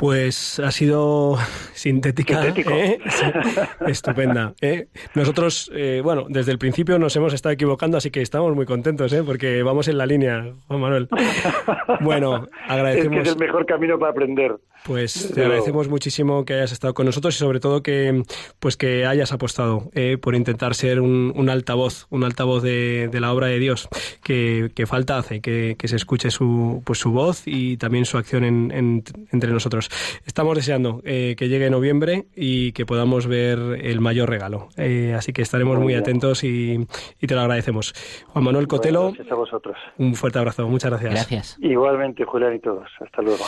[0.00, 1.36] Pues ha sido
[1.74, 2.46] sintética.
[2.56, 2.98] ¿eh?
[3.86, 4.54] Estupenda.
[4.62, 4.86] ¿eh?
[5.14, 9.12] Nosotros, eh, bueno, desde el principio nos hemos estado equivocando, así que estamos muy contentos,
[9.12, 9.22] ¿eh?
[9.22, 11.08] porque vamos en la línea, Juan Manuel.
[12.00, 13.26] Bueno, Es que agradecemos.
[13.26, 14.52] es el mejor camino para aprender.
[14.86, 18.22] Pues te Pero- agradecemos muchísimo que hayas estado con nosotros y sobre todo que
[18.58, 23.20] pues que hayas apostado eh, por intentar ser un, un altavoz, un altavoz de, de
[23.20, 23.86] la obra de Dios,
[24.22, 28.16] que, que falta hace, que, que se escuche su, pues su voz y también su
[28.16, 29.89] acción en- en- entre nosotros.
[30.26, 34.68] Estamos deseando eh, que llegue noviembre y que podamos ver el mayor regalo.
[34.76, 36.86] Eh, así que estaremos Muy atentos y,
[37.20, 37.94] y te lo agradecemos.
[38.28, 39.76] Juan Manuel Cotelo, gracias a vosotros.
[39.98, 40.68] un fuerte abrazo.
[40.68, 41.12] Muchas gracias.
[41.12, 41.56] Gracias.
[41.60, 42.88] Igualmente, Julián y todos.
[43.00, 43.44] Hasta luego.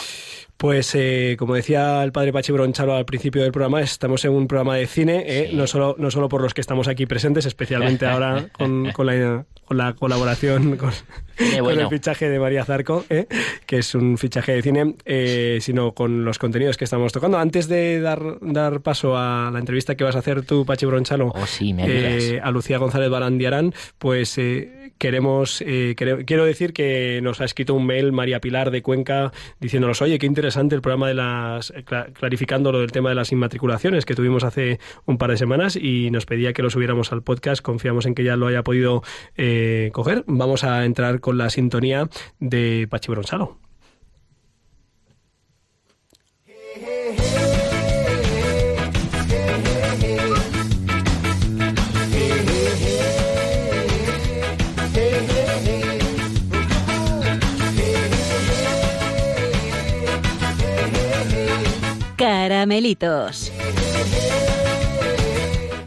[0.57, 4.47] Pues eh, como decía el padre Pachi Bronchalo al principio del programa, estamos en un
[4.47, 8.05] programa de cine, eh, no, solo, no solo por los que estamos aquí presentes, especialmente
[8.05, 10.91] ahora con, con la, con la colaboración con,
[11.37, 13.25] el fichaje de María Zarco, eh,
[13.65, 17.39] que es un fichaje de cine, eh, sino con los contenidos que estamos tocando.
[17.39, 21.31] Antes de dar, dar paso a la entrevista que vas a hacer tú, Pachi Bronchalo,
[21.33, 27.19] Oh, sí, me eh, a Lucía González Barandiarán, pues eh, queremos, eh, quiero decir que
[27.21, 31.07] nos ha escrito un mail María Pilar de Cuenca diciéndonos, oye, qué interesante el programa
[31.07, 35.17] de las, eh, cla- clarificando lo del tema de las inmatriculaciones que tuvimos hace un
[35.17, 37.61] par de semanas y nos pedía que lo subiéramos al podcast.
[37.61, 39.03] Confiamos en que ya lo haya podido
[39.35, 40.23] eh, coger.
[40.27, 42.07] Vamos a entrar con la sintonía
[42.39, 43.57] de Pachi Bronsalo.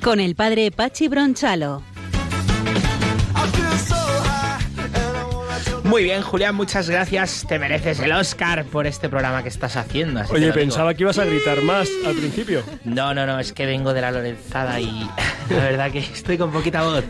[0.03, 1.83] Con el padre Pachi Bronchalo.
[5.89, 7.47] Muy bien, Julián, muchas gracias.
[7.49, 10.21] Te mereces el Oscar por este programa que estás haciendo.
[10.21, 12.63] así Oye, pensaba que ibas a gritar más al principio.
[12.85, 15.09] No, no, no, es que vengo de la Lorenzada y
[15.51, 17.05] la verdad que estoy con poquita voz.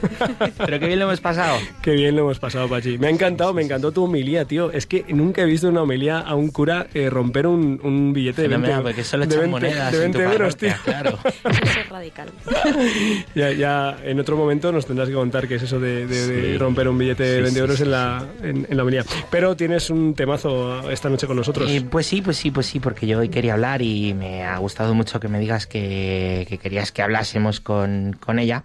[0.59, 1.57] Pero qué bien lo hemos pasado.
[1.81, 2.99] Qué bien lo hemos pasado, Pachi.
[2.99, 4.71] Me ha encantado, me encantó tu homilía, tío.
[4.71, 8.43] Es que nunca he visto una homilía a un cura eh, romper un, un billete
[8.43, 10.75] de 20, Fenomenal, porque solo de echan 20 monedas de en tu 20 euros, tío.
[10.85, 11.19] claro.
[11.25, 12.29] Eso es radical.
[13.35, 16.53] Ya, ya en otro momento nos tendrás que contar qué es eso de, de- de
[16.53, 16.59] Sí.
[16.59, 19.05] romper un billete de Sí, 20 sí, euros sí, en, la, en, en la homilía.
[19.31, 21.71] Pero tienes un temazo esta noche con nosotros.
[21.71, 24.57] Eh, pues sí, pues sí, pues sí, porque yo hoy quería hablar y me ha
[24.59, 28.65] gustado mucho que me digas que, que querías que hablásemos con, con ella,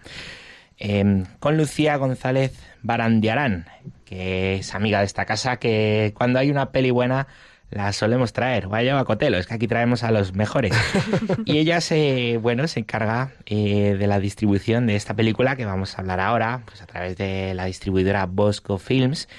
[0.78, 3.66] eh, con Lucía González Barandiarán,
[4.06, 7.28] que es amiga de esta casa, que cuando hay una peli buena
[7.72, 8.68] la solemos traer.
[8.68, 10.74] Vaya a Cotelo, es que aquí traemos a los mejores.
[11.46, 15.98] y ella se, bueno, se encarga eh, de la distribución de esta película que vamos
[15.98, 19.30] a hablar ahora, pues a través de la distribuidora Bosco Films,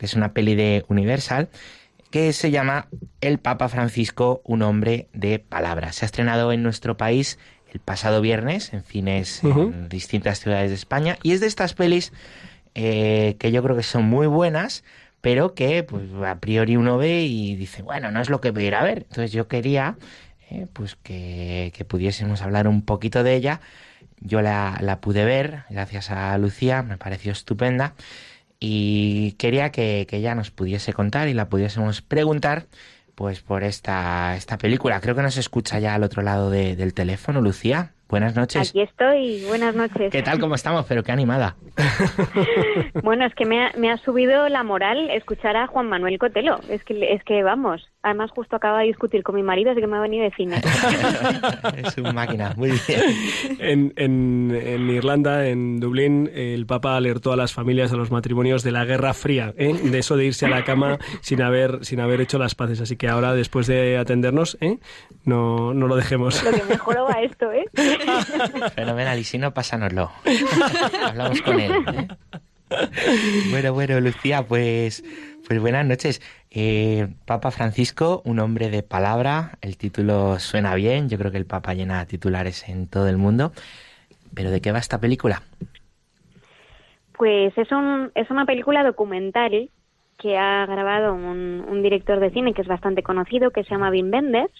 [0.00, 1.50] que es una peli de Universal,
[2.10, 2.88] que se llama
[3.20, 5.96] El Papa Francisco, un hombre de palabras.
[5.96, 7.38] Se ha estrenado en nuestro país
[7.70, 9.60] el pasado viernes en cines Ujú.
[9.74, 12.14] en distintas ciudades de España y es de estas pelis
[12.74, 14.84] eh, que yo creo que son muy buenas,
[15.20, 18.64] pero que pues a priori uno ve y dice, bueno, no es lo que voy
[18.64, 18.98] a ir a ver.
[19.06, 19.98] Entonces yo quería
[20.48, 23.60] eh, pues que, que pudiésemos hablar un poquito de ella.
[24.18, 27.92] Yo la, la pude ver, gracias a Lucía, me pareció estupenda
[28.60, 32.66] y quería que, que ella nos pudiese contar y la pudiésemos preguntar
[33.14, 35.00] pues por esta, esta película.
[35.00, 37.92] Creo que nos escucha ya al otro lado de- del teléfono, Lucía.
[38.10, 38.70] Buenas noches.
[38.70, 40.10] Aquí estoy, buenas noches.
[40.10, 40.40] ¿Qué tal?
[40.40, 40.84] ¿Cómo estamos?
[40.88, 41.56] Pero qué animada.
[43.02, 46.60] Bueno, es que me ha, me ha subido la moral escuchar a Juan Manuel Cotelo.
[46.68, 49.86] Es que, es que vamos, además justo acaba de discutir con mi marido, así que
[49.86, 50.60] me ha venido de cine.
[51.84, 53.00] es un máquina, muy bien.
[53.58, 58.62] En, en- en Irlanda, en Dublín, el Papa alertó a las familias, a los matrimonios
[58.62, 59.72] de la Guerra Fría, ¿eh?
[59.74, 62.80] de eso de irse a la cama sin haber, sin haber hecho las paces.
[62.80, 64.78] Así que ahora, después de atendernos, ¿eh?
[65.24, 66.42] no, no lo dejemos.
[66.44, 67.64] Lo que mejor va esto, ¿eh?
[68.74, 70.10] Fenomenal, y si no, pásanoslo.
[71.04, 71.72] Hablamos con él.
[71.72, 72.08] ¿eh?
[73.50, 75.02] Bueno, bueno, Lucía, pues,
[75.46, 76.22] pues buenas noches.
[76.50, 81.46] Eh, Papa Francisco, un hombre de palabra, el título suena bien, yo creo que el
[81.46, 83.52] Papa llena titulares en todo el mundo.
[84.34, 85.42] Pero ¿de qué va esta película?
[87.16, 89.68] Pues es, un, es una película documental
[90.18, 93.90] que ha grabado un, un director de cine que es bastante conocido, que se llama
[93.90, 94.52] Wim Wenders,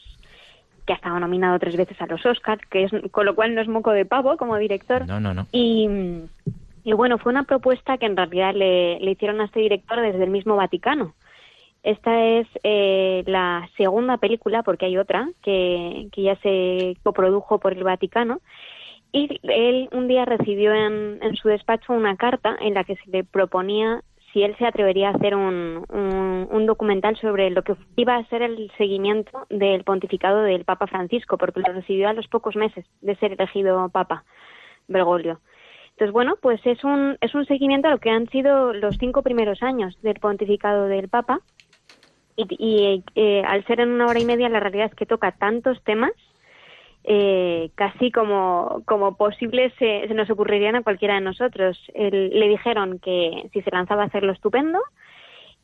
[0.90, 3.61] que ha estado nominado tres veces a los Oscars, que es, con lo cual no
[3.61, 5.07] es moco de pavo como director.
[5.07, 5.46] No, no, no.
[5.53, 5.88] Y,
[6.83, 10.24] y bueno, fue una propuesta que en realidad le, le hicieron a este director desde
[10.24, 11.14] el mismo Vaticano.
[11.85, 17.72] Esta es eh, la segunda película, porque hay otra, que, que ya se coprodujo por
[17.72, 18.40] el Vaticano.
[19.12, 23.11] Y él un día recibió en, en su despacho una carta en la que se
[23.12, 28.16] le proponía si él se atrevería a hacer un, un, documental sobre lo que iba
[28.16, 32.54] a ser el seguimiento del pontificado del Papa Francisco, porque lo recibió a los pocos
[32.54, 34.24] meses de ser elegido Papa,
[34.86, 35.40] Bergoglio.
[35.92, 39.22] Entonces, bueno, pues es un, es un seguimiento a lo que han sido los cinco
[39.22, 41.40] primeros años del pontificado del Papa.
[42.36, 45.32] Y, y, eh, al ser en una hora y media, la realidad es que toca
[45.32, 46.12] tantos temas,
[47.04, 51.78] eh, casi como, como posibles se, se nos ocurrirían a cualquiera de nosotros.
[51.94, 54.80] Le dijeron que si se lanzaba a hacerlo estupendo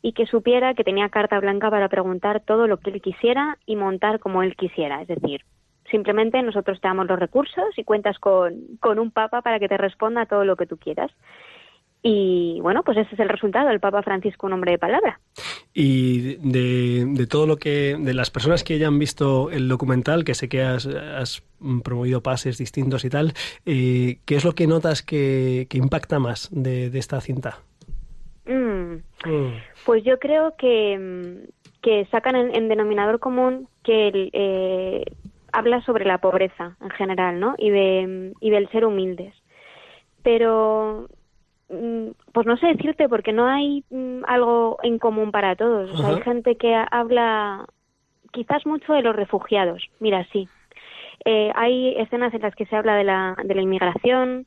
[0.03, 3.77] y que supiera que tenía carta blanca para preguntar todo lo que él quisiera y
[3.77, 5.03] montar como él quisiera.
[5.03, 5.43] Es decir,
[5.91, 9.77] simplemente nosotros te damos los recursos y cuentas con, con un papa para que te
[9.77, 11.11] responda a todo lo que tú quieras.
[12.03, 15.19] Y bueno, pues ese es el resultado, el Papa Francisco, un hombre de palabra.
[15.75, 17.97] Y de, de todo lo que.
[17.99, 21.43] de las personas que ya han visto el documental, que sé que has, has
[21.83, 23.33] promovido pases distintos y tal,
[23.65, 27.59] eh, ¿qué es lo que notas que, que impacta más de, de esta cinta?
[28.47, 28.77] Mm,
[29.25, 29.53] Mm.
[29.85, 31.49] Pues yo creo que,
[31.83, 35.05] que sacan en, en denominador común que el, eh,
[35.53, 37.55] habla sobre la pobreza en general, ¿no?
[37.59, 39.35] Y, de, y del ser humildes.
[40.23, 41.09] Pero
[41.69, 45.91] pues no sé decirte porque no hay mm, algo en común para todos.
[45.91, 47.67] O sea, hay gente que ha- habla
[48.33, 49.89] quizás mucho de los refugiados.
[50.01, 50.49] Mira, sí.
[51.25, 54.47] Eh, hay escenas en las que se habla de la, de la inmigración,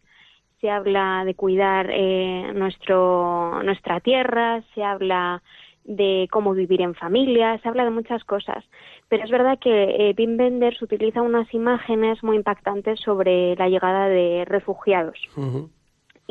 [0.62, 5.42] se habla de cuidar eh, nuestro, nuestra tierra, se habla
[5.84, 8.64] de cómo vivir en familia, se habla de muchas cosas.
[9.08, 14.08] Pero es verdad que eh, Wim Wenders utiliza unas imágenes muy impactantes sobre la llegada
[14.08, 15.18] de refugiados.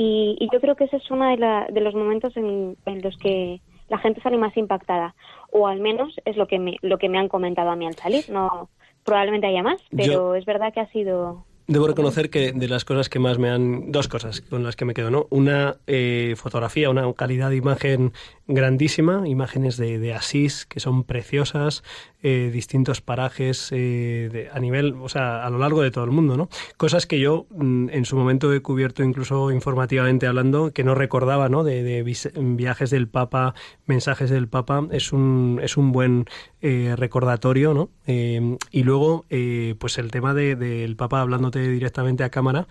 [0.01, 3.03] Y, y yo creo que ese es uno de, la- de los momentos en, en
[3.03, 5.15] los que la gente sale más impactada.
[5.51, 7.97] O al menos es lo que me, lo que me han comentado a mí al
[7.97, 8.25] salir.
[8.31, 8.69] No,
[9.05, 12.87] probablemente haya más, pero Yo- es verdad que ha sido Debo reconocer que de las
[12.87, 13.93] cosas que más me han...
[13.93, 15.27] Dos cosas con las que me quedo, ¿no?
[15.29, 18.13] Una eh, fotografía, una calidad de imagen
[18.49, 21.85] grandísima, imágenes de, de Asís que son preciosas,
[22.23, 26.11] eh, distintos parajes eh, de- a nivel, o sea, a lo largo de todo el
[26.11, 26.49] mundo, ¿no?
[26.77, 31.49] Cosas que yo mm, en su momento he cubierto incluso informativamente hablando, que no recordaba,
[31.49, 31.63] ¿no?
[31.63, 32.03] De, de
[32.35, 33.55] viajes del Papa,
[33.87, 36.25] mensajes del Papa, es un, es un buen
[36.61, 37.91] eh, recordatorio, ¿no?
[38.07, 42.67] Eh, y luego, eh, pues el tema de- del Papa hablándote directamente a cámara,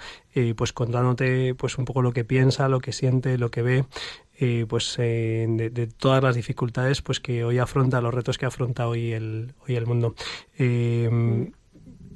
[0.56, 3.86] pues contándote pues un poco lo que piensa, lo que siente, lo que ve,
[4.40, 8.88] eh, pues eh, de, todas las dificultades pues que hoy afronta, los retos que afronta
[8.88, 10.16] hoy el, hoy el mundo.
[10.58, 11.50] Eh,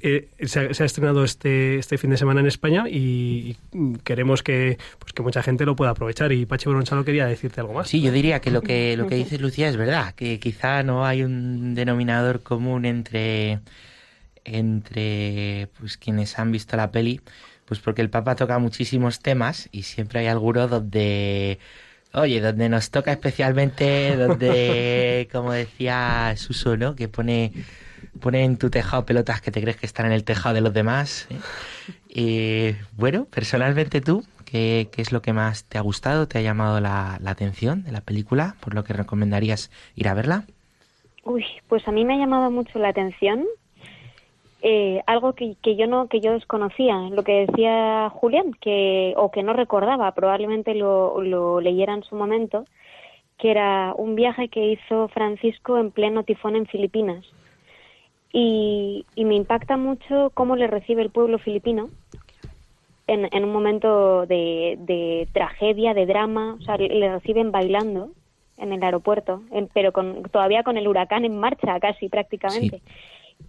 [0.04, 3.56] eh, se, ha, se estrenado este, este fin de semana en España y,
[4.02, 6.32] queremos que, pues que mucha gente lo pueda aprovechar.
[6.32, 7.88] Y Pachi Bronchalo quería decirte algo más.
[7.88, 11.06] Sí, yo diría que lo que lo que dice Lucía es verdad, que quizá no
[11.06, 13.60] hay un denominador común entre
[14.44, 17.20] entre pues quienes han visto la peli,
[17.64, 21.60] pues porque el Papa toca muchísimos temas y siempre hay alguno donde
[22.14, 26.94] oye, donde nos toca especialmente, donde como decía Suso, ¿no?
[26.94, 27.52] que pone
[28.20, 30.72] pone en tu tejado pelotas que te crees que están en el tejado de los
[30.72, 31.28] demás.
[31.30, 31.38] ¿eh?
[32.08, 36.42] Y bueno, personalmente tú, ¿qué, qué es lo que más te ha gustado, te ha
[36.42, 38.56] llamado la, la atención de la película?
[38.60, 40.44] ¿Por lo que recomendarías ir a verla?
[41.24, 43.46] Uy, pues a mí me ha llamado mucho la atención
[44.62, 49.30] eh, algo que, que yo no que yo desconocía, lo que decía Julián, que o
[49.30, 52.64] que no recordaba, probablemente lo, lo leyera en su momento,
[53.38, 57.24] que era un viaje que hizo Francisco en pleno tifón en Filipinas.
[58.32, 61.90] Y, y me impacta mucho cómo le recibe el pueblo filipino
[63.06, 68.10] en, en un momento de, de tragedia, de drama, o sea, le reciben bailando
[68.56, 72.80] en el aeropuerto, en- pero con, todavía con el huracán en marcha casi prácticamente.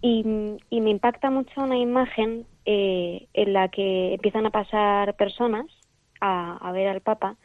[0.00, 5.66] Y, y me impacta mucho una imagen eh, en la que empiezan a pasar personas
[6.20, 7.36] a, a ver al Papa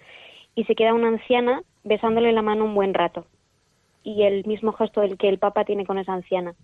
[0.55, 3.25] y se queda una anciana besándole la mano un buen rato.
[4.03, 6.55] Y el mismo gesto del que el Papa tiene con esa anciana.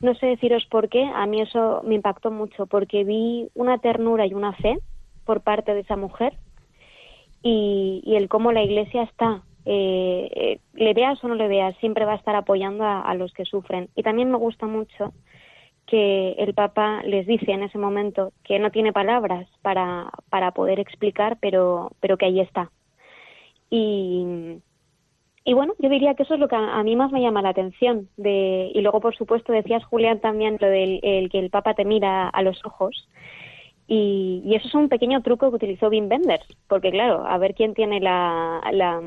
[0.00, 4.26] No sé deciros por qué, a mí eso me impactó mucho, porque vi una ternura
[4.26, 4.78] y una fe
[5.24, 6.34] por parte de esa mujer
[7.42, 11.76] y, y el cómo la Iglesia está, eh, eh, le veas o no le veas,
[11.76, 13.90] siempre va a estar apoyando a, los que sufren.
[13.94, 15.12] Y también me gusta mucho
[15.86, 20.80] que el Papa les dice en ese momento que no tiene palabras para, para poder
[20.80, 22.70] explicar, pero, pero que ahí está.
[23.68, 24.56] Y,
[25.44, 27.50] y bueno, yo diría que eso es lo que a, mí más me llama la
[27.50, 28.08] atención.
[28.16, 31.84] De, y luego, por supuesto, decías, Julián, también lo del el que el Papa te
[31.84, 33.06] mira a los ojos.
[33.90, 37.54] Y, y eso es un pequeño truco que utilizó Wim Wenders, porque claro, a ver
[37.54, 39.00] quién tiene la, la,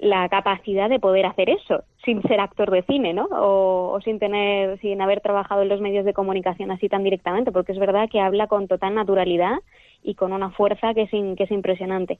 [0.00, 3.26] la capacidad de poder hacer eso sin ser actor de cine, ¿no?
[3.26, 7.52] O, o sin tener, sin haber trabajado en los medios de comunicación así tan directamente,
[7.52, 9.58] porque es verdad que habla con total naturalidad
[10.02, 12.18] y con una fuerza que es, que es impresionante.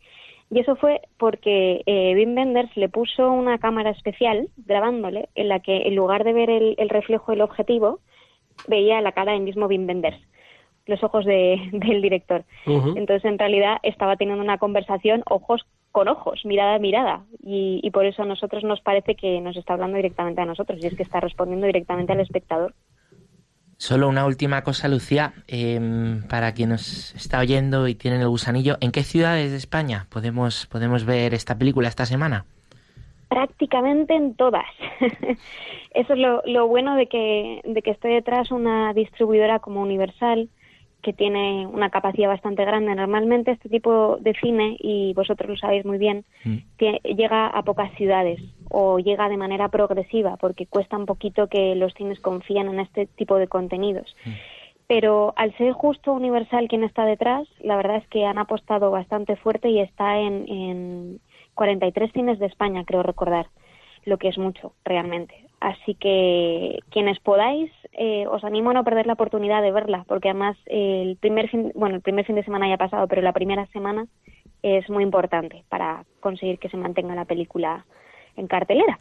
[0.50, 5.60] Y eso fue porque eh, Wim Wenders le puso una cámara especial grabándole en la
[5.60, 8.00] que en lugar de ver el, el reflejo del objetivo
[8.66, 10.18] veía la cara del mismo Wim Wenders,
[10.88, 12.44] los ojos de- del director.
[12.66, 17.22] Entonces, en realidad, estaba teniendo una conversación ojos con ojos, mirada a mirada.
[17.42, 20.80] Y, y por eso a nosotros nos parece que nos está hablando directamente a nosotros,
[20.82, 22.74] y es que está respondiendo directamente al espectador.
[23.80, 28.76] Solo una última cosa, Lucía, em, para quien nos está oyendo y tiene el gusanillo,
[28.80, 32.44] ¿en qué ciudades de España podemos, podemos ver esta película esta semana?
[33.28, 34.64] Prácticamente en todas.
[35.94, 40.48] Eso es lo, lo bueno de que, de que esté detrás una distribuidora como Universal,
[41.02, 42.94] que tiene una capacidad bastante grande.
[42.94, 46.24] Normalmente este tipo de cine, y vosotros lo sabéis muy bien,
[46.78, 51.74] tie- llega a pocas ciudades o llega de manera progresiva porque cuesta un poquito que
[51.76, 54.14] los cines confíen en este tipo de contenidos.
[54.88, 59.36] Pero al ser justo Universal quien está detrás, la verdad es que han apostado bastante
[59.36, 61.20] fuerte y está en, en
[61.54, 63.46] 43 cines de España, creo recordar,
[64.04, 65.34] lo que es mucho realmente.
[65.60, 70.28] Así que quienes podáis, eh, os animo a no perder la oportunidad de verla, porque
[70.28, 73.32] además el primer fin, bueno, el primer fin de semana ya ha pasado, pero la
[73.32, 74.06] primera semana
[74.62, 77.84] es muy importante para conseguir que se mantenga la película
[78.36, 78.98] en cartelera.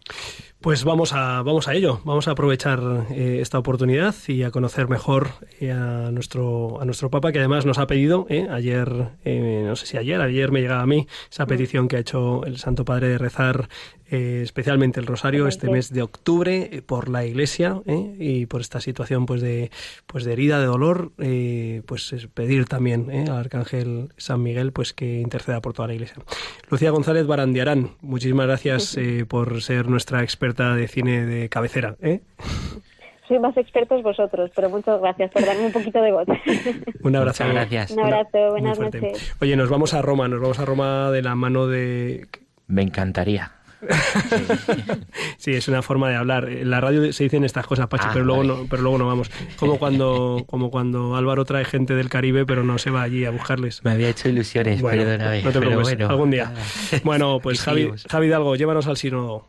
[0.60, 4.88] Pues vamos a, vamos a ello, vamos a aprovechar eh, esta oportunidad y a conocer
[4.90, 5.30] mejor
[5.60, 8.90] eh, a, nuestro, a nuestro Papa, que además nos ha pedido, eh, ayer,
[9.24, 12.58] no sé si ayer, ayer me llegaba a mí esa petición que ha hecho el
[12.58, 13.70] Santo Padre de rezar
[14.10, 17.82] especialmente el Rosario este mes de octubre por la Iglesia
[18.18, 19.70] y por esta situación pues de,
[20.06, 21.12] pues de herida, de dolor,
[21.86, 26.16] pues es pedir también al Arcángel San Miguel pues que interceda por toda la Iglesia.
[26.70, 31.95] Lucía González Barandiarán, muchísimas gracias por ser nuestra experta de cine de cabecera.
[32.01, 32.19] ¿eh?
[33.28, 36.28] Soy más expertos vosotros, pero muchas gracias por darme un poquito de voz.
[37.01, 37.43] Un abrazo.
[37.45, 37.91] Muchas gracias.
[37.91, 39.36] Un abrazo, buenas noches.
[39.41, 42.28] Oye, nos vamos a Roma, nos vamos a Roma de la mano de...
[42.67, 43.51] Me encantaría.
[45.38, 46.49] Sí, es una forma de hablar.
[46.49, 49.05] En la radio se dicen estas cosas, Pachi, Ah, pero luego no, pero luego no
[49.07, 49.30] vamos.
[49.57, 53.30] Como cuando, como cuando Álvaro trae gente del Caribe, pero no se va allí a
[53.30, 53.84] buscarles.
[53.86, 55.43] Me había hecho ilusiones, Bueno, perdóname.
[55.43, 56.09] no te pero preocupes, bueno.
[56.09, 56.51] algún día.
[57.03, 57.91] Bueno, pues Javi.
[58.09, 59.45] Javi Hidalgo, llévanos al sínodo.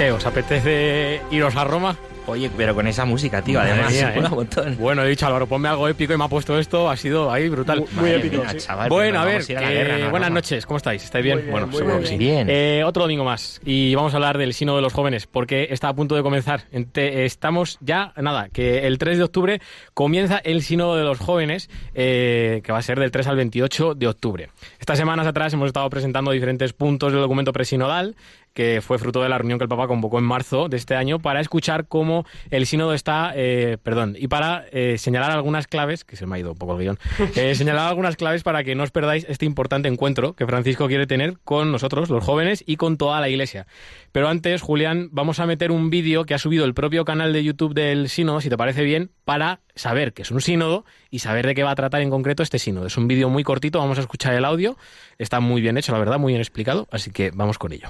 [0.00, 0.10] ¿Qué?
[0.12, 1.94] ¿Os apetece iros a Roma?
[2.24, 4.18] Oye, pero con esa música, tío, Madre además, mía, ¿eh?
[4.20, 4.76] un montón.
[4.78, 7.48] Bueno, he dicho Álvaro, ponme algo épico y me ha puesto esto, ha sido ahí
[7.50, 7.84] brutal.
[7.92, 8.58] Muy épico, mía, sí.
[8.58, 11.04] chaval, pero Bueno, no a ver, a guerra, buenas noches, ¿cómo estáis?
[11.04, 11.48] ¿Estáis bien?
[11.50, 12.02] Bueno, muy seguro bien.
[12.04, 12.16] que sí.
[12.16, 12.46] Bien.
[12.48, 15.88] Eh, otro domingo más y vamos a hablar del Sino de los Jóvenes porque está
[15.88, 16.64] a punto de comenzar.
[16.94, 19.60] Estamos ya, nada, que el 3 de octubre
[19.92, 23.94] comienza el Sino de los Jóvenes eh, que va a ser del 3 al 28
[23.96, 24.50] de octubre.
[24.78, 28.14] Estas semanas atrás hemos estado presentando diferentes puntos del documento presinodal
[28.54, 31.18] que fue fruto de la reunión que el Papa convocó en marzo de este año
[31.18, 36.16] para escuchar cómo el sínodo está, eh, perdón, y para eh, señalar algunas claves, que
[36.16, 36.98] se me ha ido un poco el guion,
[37.36, 41.06] eh, señalar algunas claves para que no os perdáis este importante encuentro que Francisco quiere
[41.06, 43.66] tener con nosotros, los jóvenes, y con toda la iglesia.
[44.12, 47.44] Pero antes, Julián, vamos a meter un vídeo que ha subido el propio canal de
[47.44, 51.46] YouTube del sínodo, si te parece bien, para saber que es un sínodo y saber
[51.46, 52.86] de qué va a tratar en concreto este sínodo.
[52.86, 54.76] Es un vídeo muy cortito, vamos a escuchar el audio,
[55.18, 57.88] está muy bien hecho, la verdad, muy bien explicado, así que vamos con ello.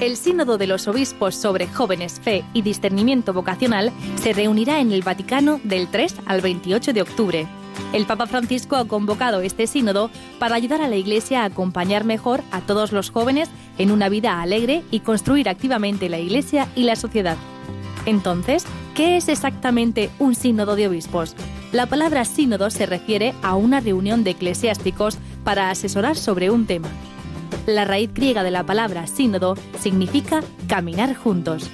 [0.00, 5.02] El Sínodo de los Obispos sobre Jóvenes, Fe y Discernimiento Vocacional se reunirá en el
[5.02, 7.46] Vaticano del 3 al 28 de octubre.
[7.92, 12.42] El Papa Francisco ha convocado este sínodo para ayudar a la Iglesia a acompañar mejor
[12.52, 16.96] a todos los jóvenes en una vida alegre y construir activamente la Iglesia y la
[16.96, 17.36] sociedad.
[18.06, 21.34] Entonces, ¿qué es exactamente un sínodo de obispos?
[21.70, 26.88] La palabra sínodo se refiere a una reunión de eclesiásticos para asesorar sobre un tema.
[27.66, 31.68] La raíz griega de la palabra sínodo significa caminar juntos.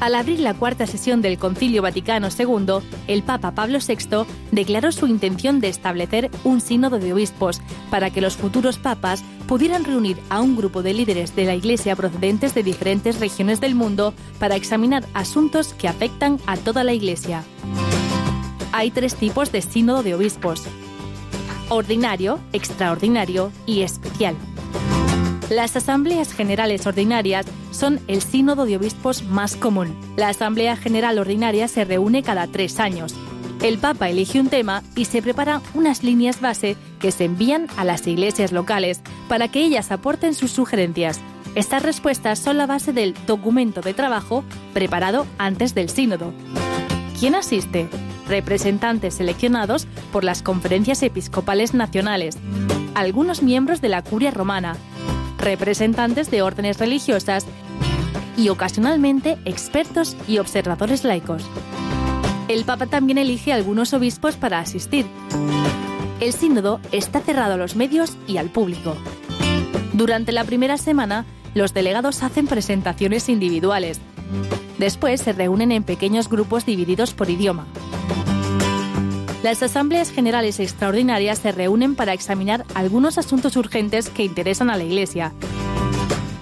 [0.00, 5.06] Al abrir la cuarta sesión del Concilio Vaticano II, el Papa Pablo VI declaró su
[5.06, 7.60] intención de establecer un sínodo de obispos
[7.90, 11.94] para que los futuros papas pudieran reunir a un grupo de líderes de la Iglesia
[11.94, 17.44] procedentes de diferentes regiones del mundo para examinar asuntos que afectan a toda la Iglesia.
[18.72, 20.62] Hay tres tipos de sínodo de obispos.
[21.68, 24.36] Ordinario, extraordinario y especial.
[25.48, 29.96] Las asambleas generales ordinarias son el sínodo de obispos más común.
[30.16, 33.16] La Asamblea General Ordinaria se reúne cada tres años.
[33.60, 37.84] El Papa elige un tema y se preparan unas líneas base que se envían a
[37.84, 41.20] las iglesias locales para que ellas aporten sus sugerencias.
[41.56, 46.32] Estas respuestas son la base del documento de trabajo preparado antes del sínodo.
[47.18, 47.88] ¿Quién asiste?
[48.30, 52.38] Representantes seleccionados por las conferencias episcopales nacionales,
[52.94, 54.76] algunos miembros de la curia romana,
[55.36, 57.44] representantes de órdenes religiosas
[58.36, 61.42] y ocasionalmente expertos y observadores laicos.
[62.46, 65.06] El Papa también elige algunos obispos para asistir.
[66.20, 68.94] El sínodo está cerrado a los medios y al público.
[69.92, 74.00] Durante la primera semana, los delegados hacen presentaciones individuales.
[74.78, 77.66] Después se reúnen en pequeños grupos divididos por idioma.
[79.42, 84.84] Las asambleas generales extraordinarias se reúnen para examinar algunos asuntos urgentes que interesan a la
[84.84, 85.32] Iglesia.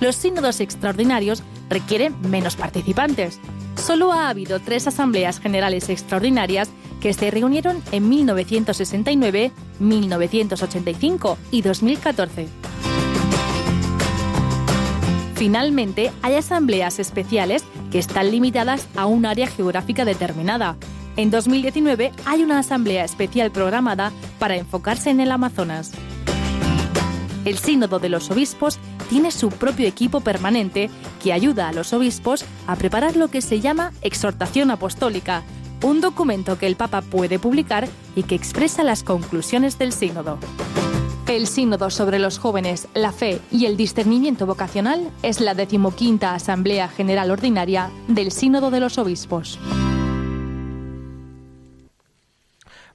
[0.00, 3.38] Los sínodos extraordinarios requieren menos participantes.
[3.76, 6.70] Solo ha habido tres asambleas generales extraordinarias
[7.00, 12.48] que se reunieron en 1969, 1985 y 2014.
[15.36, 20.76] Finalmente, hay asambleas especiales que están limitadas a un área geográfica determinada.
[21.18, 25.90] En 2019 hay una asamblea especial programada para enfocarse en el Amazonas.
[27.44, 28.78] El Sínodo de los Obispos
[29.10, 30.90] tiene su propio equipo permanente
[31.20, 35.42] que ayuda a los obispos a preparar lo que se llama exhortación apostólica,
[35.82, 40.38] un documento que el Papa puede publicar y que expresa las conclusiones del sínodo.
[41.26, 46.86] El Sínodo sobre los jóvenes, la fe y el discernimiento vocacional es la decimoquinta Asamblea
[46.86, 49.58] General Ordinaria del Sínodo de los Obispos.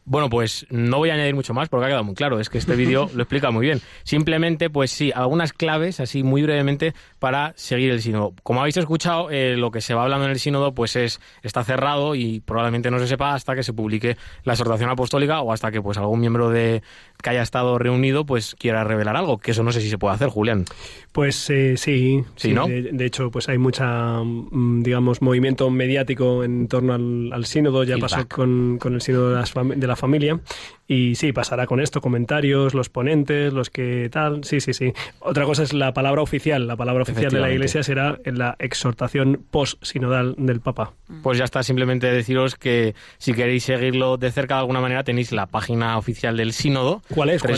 [0.06, 2.40] Bueno, pues no voy a añadir mucho más porque ha quedado muy claro.
[2.40, 3.82] Es que este vídeo lo explica muy bien.
[4.04, 6.94] Simplemente, pues sí, algunas claves, así muy brevemente,
[7.24, 8.34] para seguir el sínodo.
[8.44, 11.64] Como habéis escuchado, eh, lo que se va hablando en el sínodo, pues es está
[11.64, 15.72] cerrado y probablemente no se sepa hasta que se publique la exhortación apostólica o hasta
[15.72, 16.84] que pues algún miembro de
[17.22, 19.38] que haya estado reunido pues quiera revelar algo.
[19.38, 20.66] Que eso no sé si se puede hacer, Julián.
[21.14, 22.68] Pues eh, sí, Sí, ¿no?
[22.68, 27.86] De, de hecho, pues hay mucha, mm, digamos, movimiento mediático en torno al, al sínodo.
[27.86, 28.36] Ya pasó Feedback.
[28.36, 30.42] con, con el sínodo de, las de la familia.
[30.86, 34.44] Y sí, pasará con esto, comentarios, los ponentes, los que tal.
[34.44, 34.92] Sí, sí, sí.
[35.20, 36.68] Otra cosa es la palabra oficial.
[36.68, 37.54] La palabra oficial de la.
[37.54, 40.94] Iglesia será en la exhortación post-sinodal del Papa.
[41.22, 45.32] Pues ya está, simplemente deciros que si queréis seguirlo de cerca de alguna manera tenéis
[45.32, 47.02] la página oficial del sínodo.
[47.14, 47.42] ¿Cuál es?
[47.42, 47.56] ¿Cuál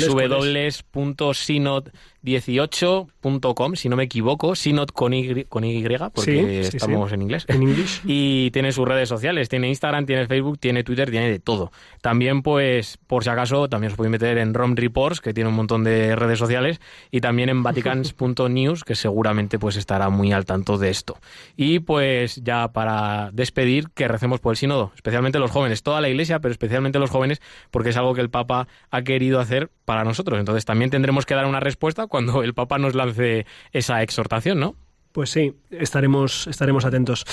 [0.58, 0.84] es?
[2.26, 2.46] ¿Cuál es?
[3.26, 7.16] www.synod18.com, si no me equivoco, synod con Y, con y porque Sí, sí, estamos sí.
[7.16, 7.46] en inglés.
[7.48, 8.02] En inglés.
[8.06, 11.72] Y tiene sus redes sociales, tiene Instagram, tiene Facebook, tiene Twitter, tiene de todo.
[12.02, 15.56] También, pues, por si acaso, también os podéis meter en Rom Reports, que tiene un
[15.56, 16.80] montón de redes sociales,
[17.12, 21.18] y también en vaticans.news, que seguramente pues estará muy al tanto de esto.
[21.56, 26.10] Y pues ya para despedir, que recemos por el sínodo, especialmente los jóvenes, toda la
[26.10, 30.04] iglesia, pero especialmente los jóvenes, porque es algo que el Papa ha querido hacer para
[30.04, 30.40] nosotros.
[30.40, 34.76] Entonces también tendremos que dar una respuesta cuando el Papa nos lance esa exhortación, ¿no?
[35.12, 37.26] Pues sí, estaremos, estaremos atentos.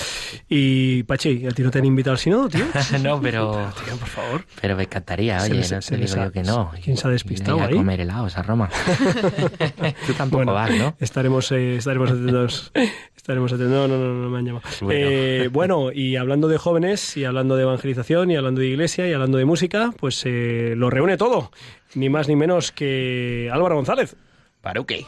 [0.47, 2.65] Y Pachi, ¿a ti no te han invitado al sínodo, tío?
[3.03, 3.51] no, pero...
[3.85, 4.45] Tío, por favor.
[4.61, 6.71] Pero me encantaría, Se oye, les- no se te les digo yo que no.
[6.81, 7.73] ¿Quién se ha despistado Ir ahí?
[7.73, 8.69] a comer helados a Roma.
[10.07, 10.95] Tú tampoco Bueno, vas, ¿no?
[10.99, 12.71] Estaremos, eh, estaremos atentos.
[13.17, 13.73] Estaremos atentos.
[13.73, 14.65] No, no, no, no me han llamado.
[14.81, 14.99] Bueno.
[15.01, 19.13] Eh, bueno, y hablando de jóvenes, y hablando de evangelización, y hablando de iglesia, y
[19.13, 21.51] hablando de música, pues eh, lo reúne todo.
[21.95, 24.15] Ni más ni menos que Álvaro González.
[24.63, 25.05] Paruque.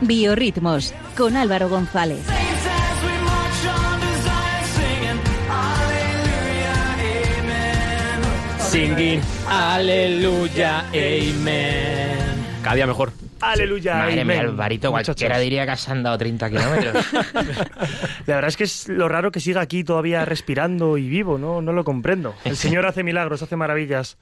[0.00, 2.24] Biorritmos con Álvaro González.
[8.70, 12.16] Singing, aleluya, amen.
[12.62, 13.12] Cada día mejor.
[13.52, 13.94] Aleluya.
[13.96, 14.40] Madre mía.
[14.40, 15.14] Alvarito, Muchachos.
[15.14, 17.12] cualquiera diría que has andado 30 kilómetros.
[18.26, 21.62] La verdad es que es lo raro que siga aquí todavía respirando y vivo, ¿no?
[21.62, 22.34] No lo comprendo.
[22.44, 24.18] El Señor hace milagros, hace maravillas.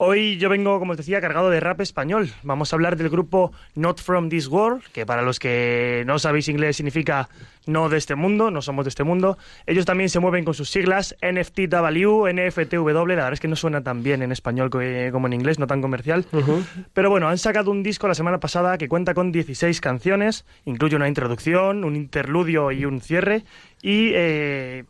[0.00, 2.30] Hoy yo vengo, como os decía, cargado de rap español.
[2.44, 6.48] Vamos a hablar del grupo Not From This World, que para los que no sabéis
[6.48, 7.28] inglés significa
[7.68, 9.38] no de este mundo, no somos de este mundo.
[9.66, 12.88] Ellos también se mueven con sus siglas NFTW, NFTW.
[12.88, 15.82] La verdad es que no suena tan bien en español como en inglés, no tan
[15.82, 16.26] comercial.
[16.94, 20.96] Pero bueno, han sacado un disco la semana pasada que cuenta con 16 canciones, incluye
[20.96, 23.44] una introducción, un interludio y un cierre.
[23.80, 24.84] Y eh,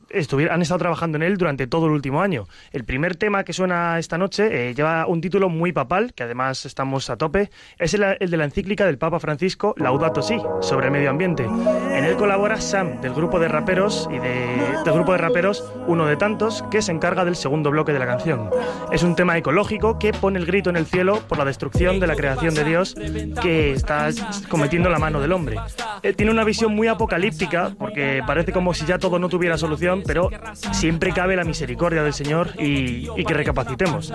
[0.51, 2.47] han estado trabajando en él durante todo el último año.
[2.72, 6.64] El primer tema que suena esta noche eh, lleva un título muy papal, que además
[6.64, 7.51] estamos a tope.
[7.79, 11.45] Es el, el de la encíclica del Papa Francisco, Laudato Si, sobre el medio ambiente.
[11.45, 16.07] En él colabora Sam, del grupo de raperos y de, del grupo de raperos, uno
[16.07, 18.51] de tantos, que se encarga del segundo bloque de la canción.
[18.93, 22.07] Es un tema ecológico que pone el grito en el cielo por la destrucción de
[22.07, 22.95] la creación de Dios
[23.43, 24.11] que está
[24.49, 25.57] cometiendo la mano del hombre.
[26.03, 30.03] Eh, tiene una visión muy apocalíptica porque parece como si ya todo no tuviera solución,
[30.07, 30.29] pero
[30.73, 34.12] siempre cabe la misericordia del Señor y, y que recapacitemos.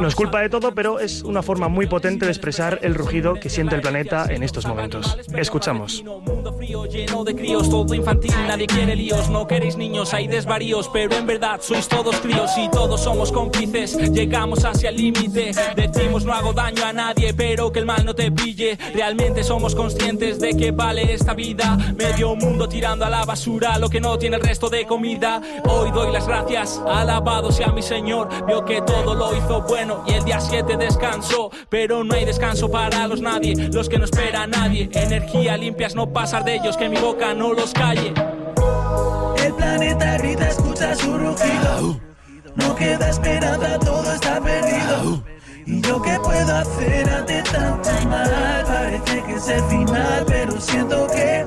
[0.00, 3.34] No es culpa de todo, pero es una forma muy potente de expresar el rugido
[3.34, 5.18] que siente el planeta en estos momentos.
[5.36, 6.04] Escuchamos.
[7.70, 12.16] Todo infantil, nadie quiere líos, no queréis niños, hay desvaríos, pero en verdad sois todos
[12.16, 17.32] críos y todos somos cómplices, llegamos hacia el límite, decimos no hago daño a nadie,
[17.32, 21.78] pero que el mal no te pille, realmente somos conscientes de que vale esta vida,
[21.96, 25.90] medio mundo tirando a la basura lo que no tiene el resto de comida, hoy
[25.92, 30.24] doy las gracias, alabado sea mi Señor, vio que todo lo hizo bueno y el
[30.24, 34.46] día 7 descansó, pero no hay descanso para los nadie, los que no espera a
[34.46, 38.12] nadie, energía limpias no pasar de ellos, que mi boca no los calle.
[39.44, 42.00] El planeta grita, escucha su rugido.
[42.54, 45.22] No queda esperanza, todo está perdido.
[45.66, 48.64] ¿Y yo qué puedo hacer ante tanto mal?
[48.66, 51.46] Parece que es el final, pero siento que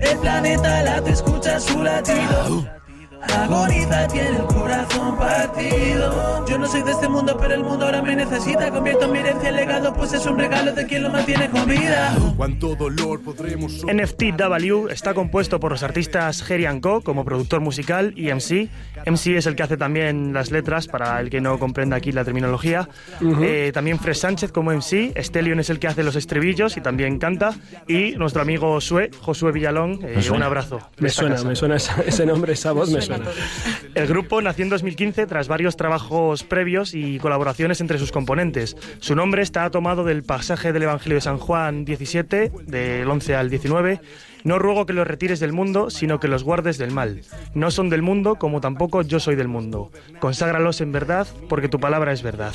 [0.00, 2.77] el planeta late, escucha su latido.
[3.22, 6.46] Agoniza, tiene el corazón partido.
[6.46, 8.70] Yo no soy de este mundo, pero el mundo ahora me necesita.
[8.70, 12.16] Convierto mi herencia en legado, pues es un regalo de quien lo mantiene con vida.
[12.36, 18.32] Cuánto dolor podremos NFTW está compuesto por los artistas Jerry Co como productor musical y
[18.32, 18.68] MC.
[19.06, 22.24] MC es el que hace también las letras, para el que no comprenda aquí la
[22.24, 22.88] terminología.
[23.20, 23.42] Ujú.
[23.42, 25.12] Eh, también Fred Sánchez como MC.
[25.20, 27.54] Stellion es el que hace los estribillos y también canta.
[27.88, 30.80] Y nuestro amigo Sue, Josué Villalón, eh, un abrazo.
[30.98, 31.48] Me suena, casa.
[31.48, 33.07] me suena ese nombre, esa voz me suena.
[33.94, 38.76] El grupo nació en 2015 tras varios trabajos previos y colaboraciones entre sus componentes.
[39.00, 43.50] Su nombre está tomado del pasaje del Evangelio de San Juan 17, del 11 al
[43.50, 44.00] 19.
[44.48, 47.20] No ruego que los retires del mundo, sino que los guardes del mal.
[47.52, 49.90] No son del mundo, como tampoco yo soy del mundo.
[50.20, 52.54] Conságralos en verdad, porque tu palabra es verdad.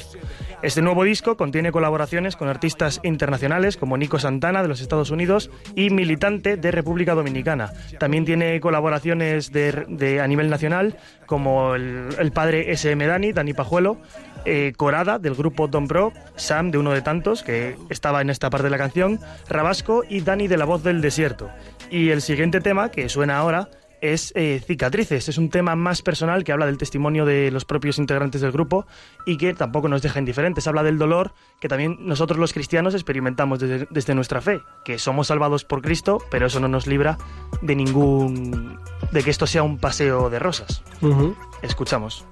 [0.64, 5.52] Este nuevo disco contiene colaboraciones con artistas internacionales como Nico Santana de los Estados Unidos
[5.76, 7.72] y Militante de República Dominicana.
[8.00, 13.98] También tiene colaboraciones de, de- a nivel nacional como el, padre SM Dani, Dani Pajuelo,
[14.46, 18.50] eh, Corada del grupo Don Bro, Sam de uno de tantos que estaba en esta
[18.50, 19.20] parte de la canción,
[19.50, 21.50] Rabasco y Dani de la voz del desierto.
[21.90, 23.70] Y el siguiente tema que suena ahora
[24.04, 25.30] es eh, Cicatrices.
[25.30, 28.86] Es un tema más personal que habla del testimonio de los propios integrantes del grupo
[29.26, 30.68] y que tampoco nos deja indiferentes.
[30.68, 35.28] Habla del dolor que también nosotros los cristianos experimentamos desde, desde nuestra fe, que somos
[35.28, 37.18] salvados por Cristo, pero eso no nos libra
[37.62, 38.78] de ningún...
[39.12, 40.84] de que esto sea un paseo de rosas.
[41.62, 42.26] Escuchamos.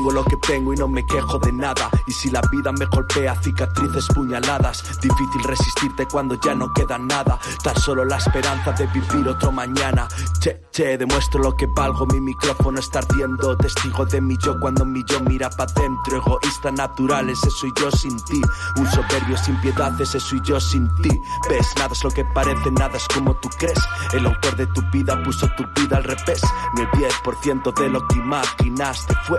[0.00, 1.90] Tengo lo que tengo y no me quejo de nada.
[2.06, 4.98] Y si la vida me golpea, cicatrices, puñaladas.
[4.98, 7.38] Difícil resistirte cuando ya no queda nada.
[7.62, 10.08] Tan solo la esperanza de vivir otro mañana.
[10.40, 12.06] Che, che, demuestro lo que valgo.
[12.06, 13.54] Mi micrófono está ardiendo.
[13.58, 16.16] Testigo de mi yo cuando mi yo mira pa' dentro.
[16.16, 18.40] Egoísta natural, ese soy yo sin ti.
[18.76, 21.10] Un soberbio sin piedad, ese soy yo sin ti.
[21.50, 23.78] Ves, nada es lo que parece, nada es como tú crees.
[24.14, 26.40] El autor de tu vida puso tu vida al revés.
[26.72, 29.38] Ni el 10% de lo que imaginaste fue.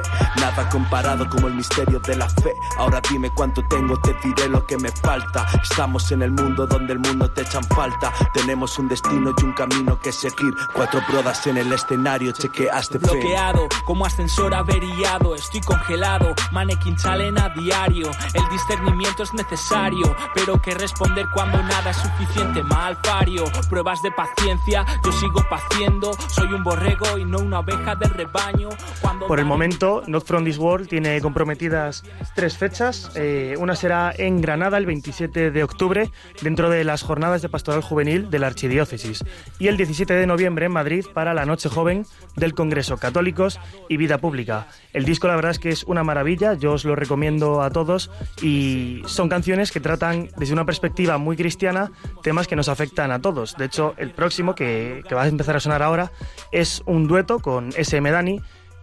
[0.69, 2.53] Comparado como el misterio de la fe.
[2.77, 5.47] Ahora dime cuánto tengo, te diré lo que me falta.
[5.61, 8.11] Estamos en el mundo donde el mundo te echan falta.
[8.33, 10.53] Tenemos un destino y un camino que seguir.
[10.73, 13.07] Cuatro brodas en el escenario, chequeaste fe.
[13.07, 18.11] Bloqueado, como ascensor averiado, estoy congelado, mannequin challenge a diario.
[18.33, 23.45] El discernimiento es necesario, pero que responder cuando nada es suficiente, mal pario.
[23.69, 26.11] Pruebas de paciencia, yo sigo paciendo.
[26.27, 28.69] Soy un borrego y no una oveja del rebaño.
[29.01, 32.03] Cuando Por el momento, Not This World tiene comprometidas
[32.35, 33.11] tres fechas.
[33.15, 36.09] Eh, una será en Granada el 27 de octubre,
[36.41, 39.23] dentro de las jornadas de pastoral juvenil de la Archidiócesis.
[39.59, 43.97] Y el 17 de noviembre en Madrid para la Noche Joven del Congreso Católicos y
[43.97, 44.67] Vida Pública.
[44.93, 48.11] El disco, la verdad es que es una maravilla, yo os lo recomiendo a todos.
[48.41, 51.91] Y son canciones que tratan desde una perspectiva muy cristiana
[52.23, 53.55] temas que nos afectan a todos.
[53.57, 56.11] De hecho, el próximo, que va a empezar a sonar ahora,
[56.51, 58.41] es un dueto con SM Dani.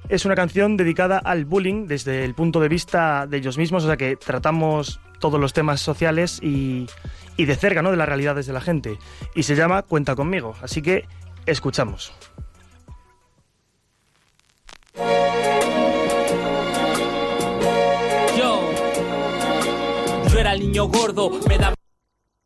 [0.09, 3.89] Es una canción dedicada al bullying desde el punto de vista de ellos mismos, o
[3.89, 6.87] sea que tratamos todos los temas sociales y,
[7.37, 7.91] de cerca, ¿no?
[7.91, 8.99] De las realidades de la gente.
[9.35, 10.55] Y se llama Cuenta conmigo.
[10.63, 11.07] Así que
[11.45, 12.15] escuchamos.
[18.39, 18.71] Yo,
[20.33, 21.59] yo era el niño gordo, me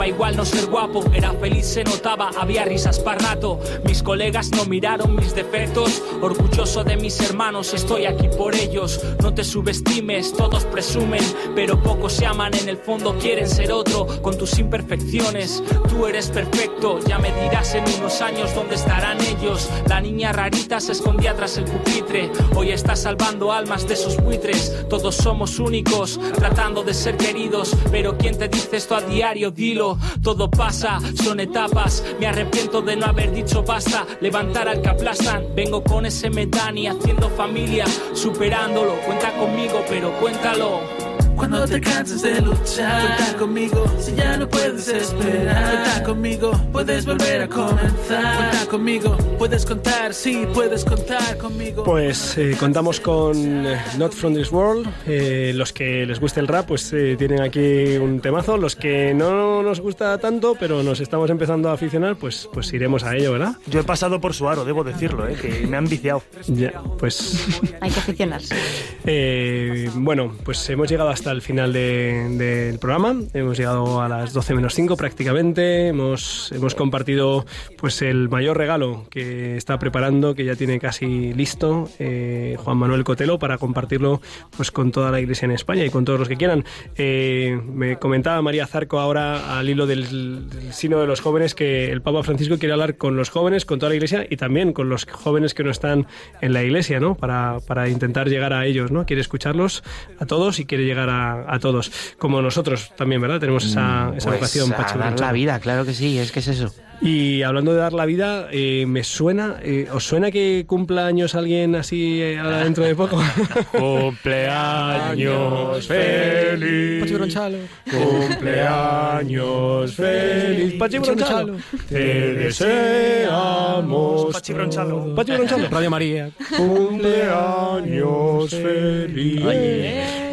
[0.02, 3.60] daba igual no ser guapo, era feliz, se notaba, había risas para rato.
[3.84, 9.00] Mis colegas no miraron mis defectos, orgulloso de mis hermanos, estoy aquí por ellos.
[9.20, 11.22] No te subestimes, todos presumen,
[11.54, 15.62] pero pocos se aman, en el fondo quieren ser otro, con tus imperfecciones.
[15.88, 19.68] Tú eres perfecto, ya me dirás en unos años dónde estarán ellos.
[19.88, 24.84] La niña rarita se escondía tras el pupitre, hoy está salvando almas de esos buitres.
[24.88, 29.50] Todos somos únicos, tratando de ser queridos, pero ¿quién te dice esto a diario?
[29.52, 29.91] Dilo,
[30.22, 32.04] todo pasa, son etapas.
[32.18, 35.46] Me arrepiento de no haber dicho basta, levantar al que aplastan.
[35.54, 38.94] Vengo con ese Medani haciendo familia, superándolo.
[39.06, 41.11] Cuenta conmigo, pero cuéntalo.
[41.42, 43.84] Cuando te canses de luchar, cuenta conmigo.
[43.98, 46.52] Si ya no puedes esperar, cuenta conmigo.
[46.70, 48.36] Puedes volver a comenzar.
[48.36, 49.16] Cuenta conmigo.
[49.38, 51.82] Puedes contar, sí, puedes contar conmigo.
[51.82, 54.88] Pues eh, contamos con eh, Not From This World.
[55.04, 58.56] Eh, los que les guste el rap, pues eh, tienen aquí un temazo.
[58.56, 63.02] Los que no nos gusta tanto, pero nos estamos empezando a aficionar, pues, pues iremos
[63.02, 63.56] a ello, ¿verdad?
[63.66, 65.34] Yo he pasado por su aro, debo decirlo, ¿eh?
[65.34, 66.22] que me han viciado.
[66.46, 67.48] Ya, pues
[67.80, 68.54] Hay que aficionarse.
[69.06, 73.14] eh, bueno, pues hemos llegado hasta al final de- del programa.
[73.34, 75.88] Hemos llegado a las 12 menos 5 prácticamente.
[75.88, 77.44] Hemos, hemos compartido
[77.78, 83.02] pues el mayor regalo que está preparando, que ya tiene casi listo eh, Juan Manuel
[83.04, 84.20] Cotelo para compartirlo
[84.56, 86.64] pues con toda la iglesia en España y con todos los que quieran.
[86.96, 91.90] Eh, me comentaba María Zarco ahora al hilo del, del sino de los jóvenes que
[91.90, 94.88] el Papa Francisco quiere hablar con los jóvenes, con toda la iglesia y también con
[94.88, 96.06] los jóvenes que no están
[96.40, 97.14] en la iglesia, ¿no?
[97.14, 99.06] Para, para intentar llegar a ellos, ¿no?
[99.06, 99.82] Quiere escucharlos
[100.18, 101.92] a todos y quiere llegar a, a todos.
[102.18, 103.40] Como nosotros también, ¿verdad?
[103.40, 106.40] Tenemos esa, esa Pues vocación, a Pachi dar la vida, claro que sí, es que
[106.40, 106.72] es eso.
[107.04, 111.34] Y hablando de dar la vida, eh, me suena, eh, ¿os suena que cumpla años
[111.34, 113.20] alguien así eh, dentro de poco?
[113.72, 117.00] Cumpleaños feliz.
[117.02, 117.58] Pachi Bronchalo.
[117.90, 120.74] Cumpleaños feliz.
[120.78, 121.56] Pachi Bronchalo.
[121.88, 124.32] Te deseamos.
[124.32, 125.14] Pachi Bronchalo.
[125.16, 125.68] Pachi Bronchalo.
[125.70, 126.30] Radio María.
[126.56, 129.42] Cumpleaños feliz.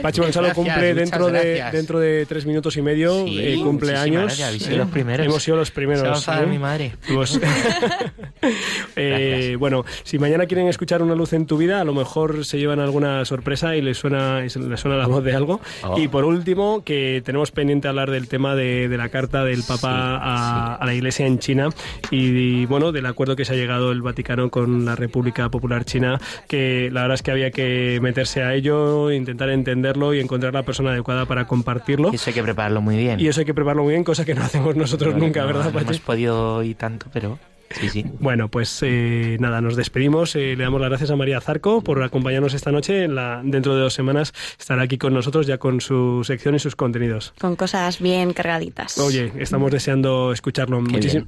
[0.02, 4.24] Pachi Gonzalo Gracias, cumple dentro de, dentro de tres minutos y medio, Sí, eh, cumpleaños.
[4.24, 5.26] gracias, habéis sido los primeros.
[5.26, 6.24] Hemos sido los Se va a primeros.
[6.60, 6.94] Madre.
[7.08, 7.40] Hemos-
[8.96, 12.58] Eh, bueno, si mañana quieren escuchar una luz en tu vida, a lo mejor se
[12.58, 15.60] llevan alguna sorpresa y les suena, y les suena la voz de algo.
[15.84, 15.98] Oh.
[16.00, 20.18] Y por último, que tenemos pendiente hablar del tema de, de la carta del Papa
[20.18, 21.70] a, a la Iglesia en China
[22.12, 26.20] y, bueno, del acuerdo que se ha llegado el Vaticano con la República Popular China,
[26.48, 30.64] que la verdad es que había que meterse a ello, intentar entenderlo y encontrar la
[30.64, 32.10] persona adecuada para compartirlo.
[32.12, 33.20] Y eso hay que prepararlo muy bien.
[33.20, 35.48] Y eso hay que prepararlo muy bien, cosa que no hacemos nosotros No, nunca, no,
[35.48, 37.40] ¿verdad, No hemos podido y tanto, pero
[37.72, 38.06] sí, sí.
[38.20, 40.36] Bueno, pues eh, nada, nos despedimos.
[40.36, 43.04] Eh, le damos las gracias a María Zarco por acompañarnos esta noche.
[43.04, 46.60] En la, dentro de dos semanas estará aquí con nosotros ya con su sección y
[46.60, 47.34] sus contenidos.
[47.40, 48.98] Con cosas bien cargaditas.
[48.98, 50.82] Oye, estamos deseando escucharlo.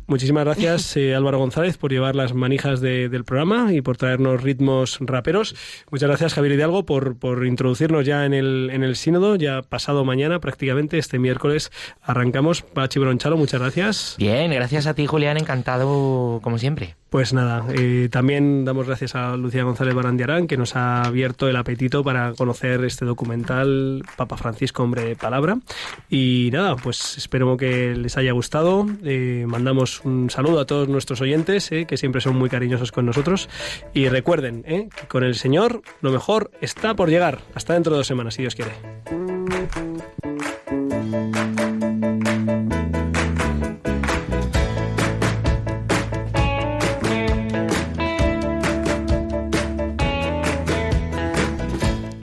[0.08, 4.42] Muchísimas gracias, eh, Álvaro González, por llevar las manijas de- del programa y por traernos
[4.42, 5.56] ritmos raperos.
[5.92, 9.36] Muchas gracias, Javier Hidalgo, por, por introducirnos ya en el, en el sínodo.
[9.36, 11.72] Ya pasado mañana, prácticamente, este miércoles,
[12.02, 12.62] arrancamos.
[12.62, 14.16] Pachi Bronchalo, muchas gracias.
[14.18, 16.96] Bien, gracias a ti, Julián, encantado como siempre.
[17.10, 21.58] Pues nada, eh, también damos gracias a Lucía González Barandiarán, que nos ha abierto el
[21.58, 25.60] apetito para conocer este documental Papa Francisco, hombre de palabra.
[26.10, 28.86] Y nada, pues espero que les haya gustado.
[29.04, 33.06] Eh, mandamos un saludo a todos nuestros oyentes, eh, que siempre son muy cariñosos con
[33.06, 33.50] nosotros.
[33.94, 37.40] Y recuerden eh, que con el Señor lo mejor está por llegar.
[37.56, 38.72] Hasta dentro de dos semanas, si Dios quiere.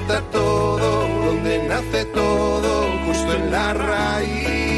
[0.00, 4.69] brota todo, donde nace todo, justo en la raíz.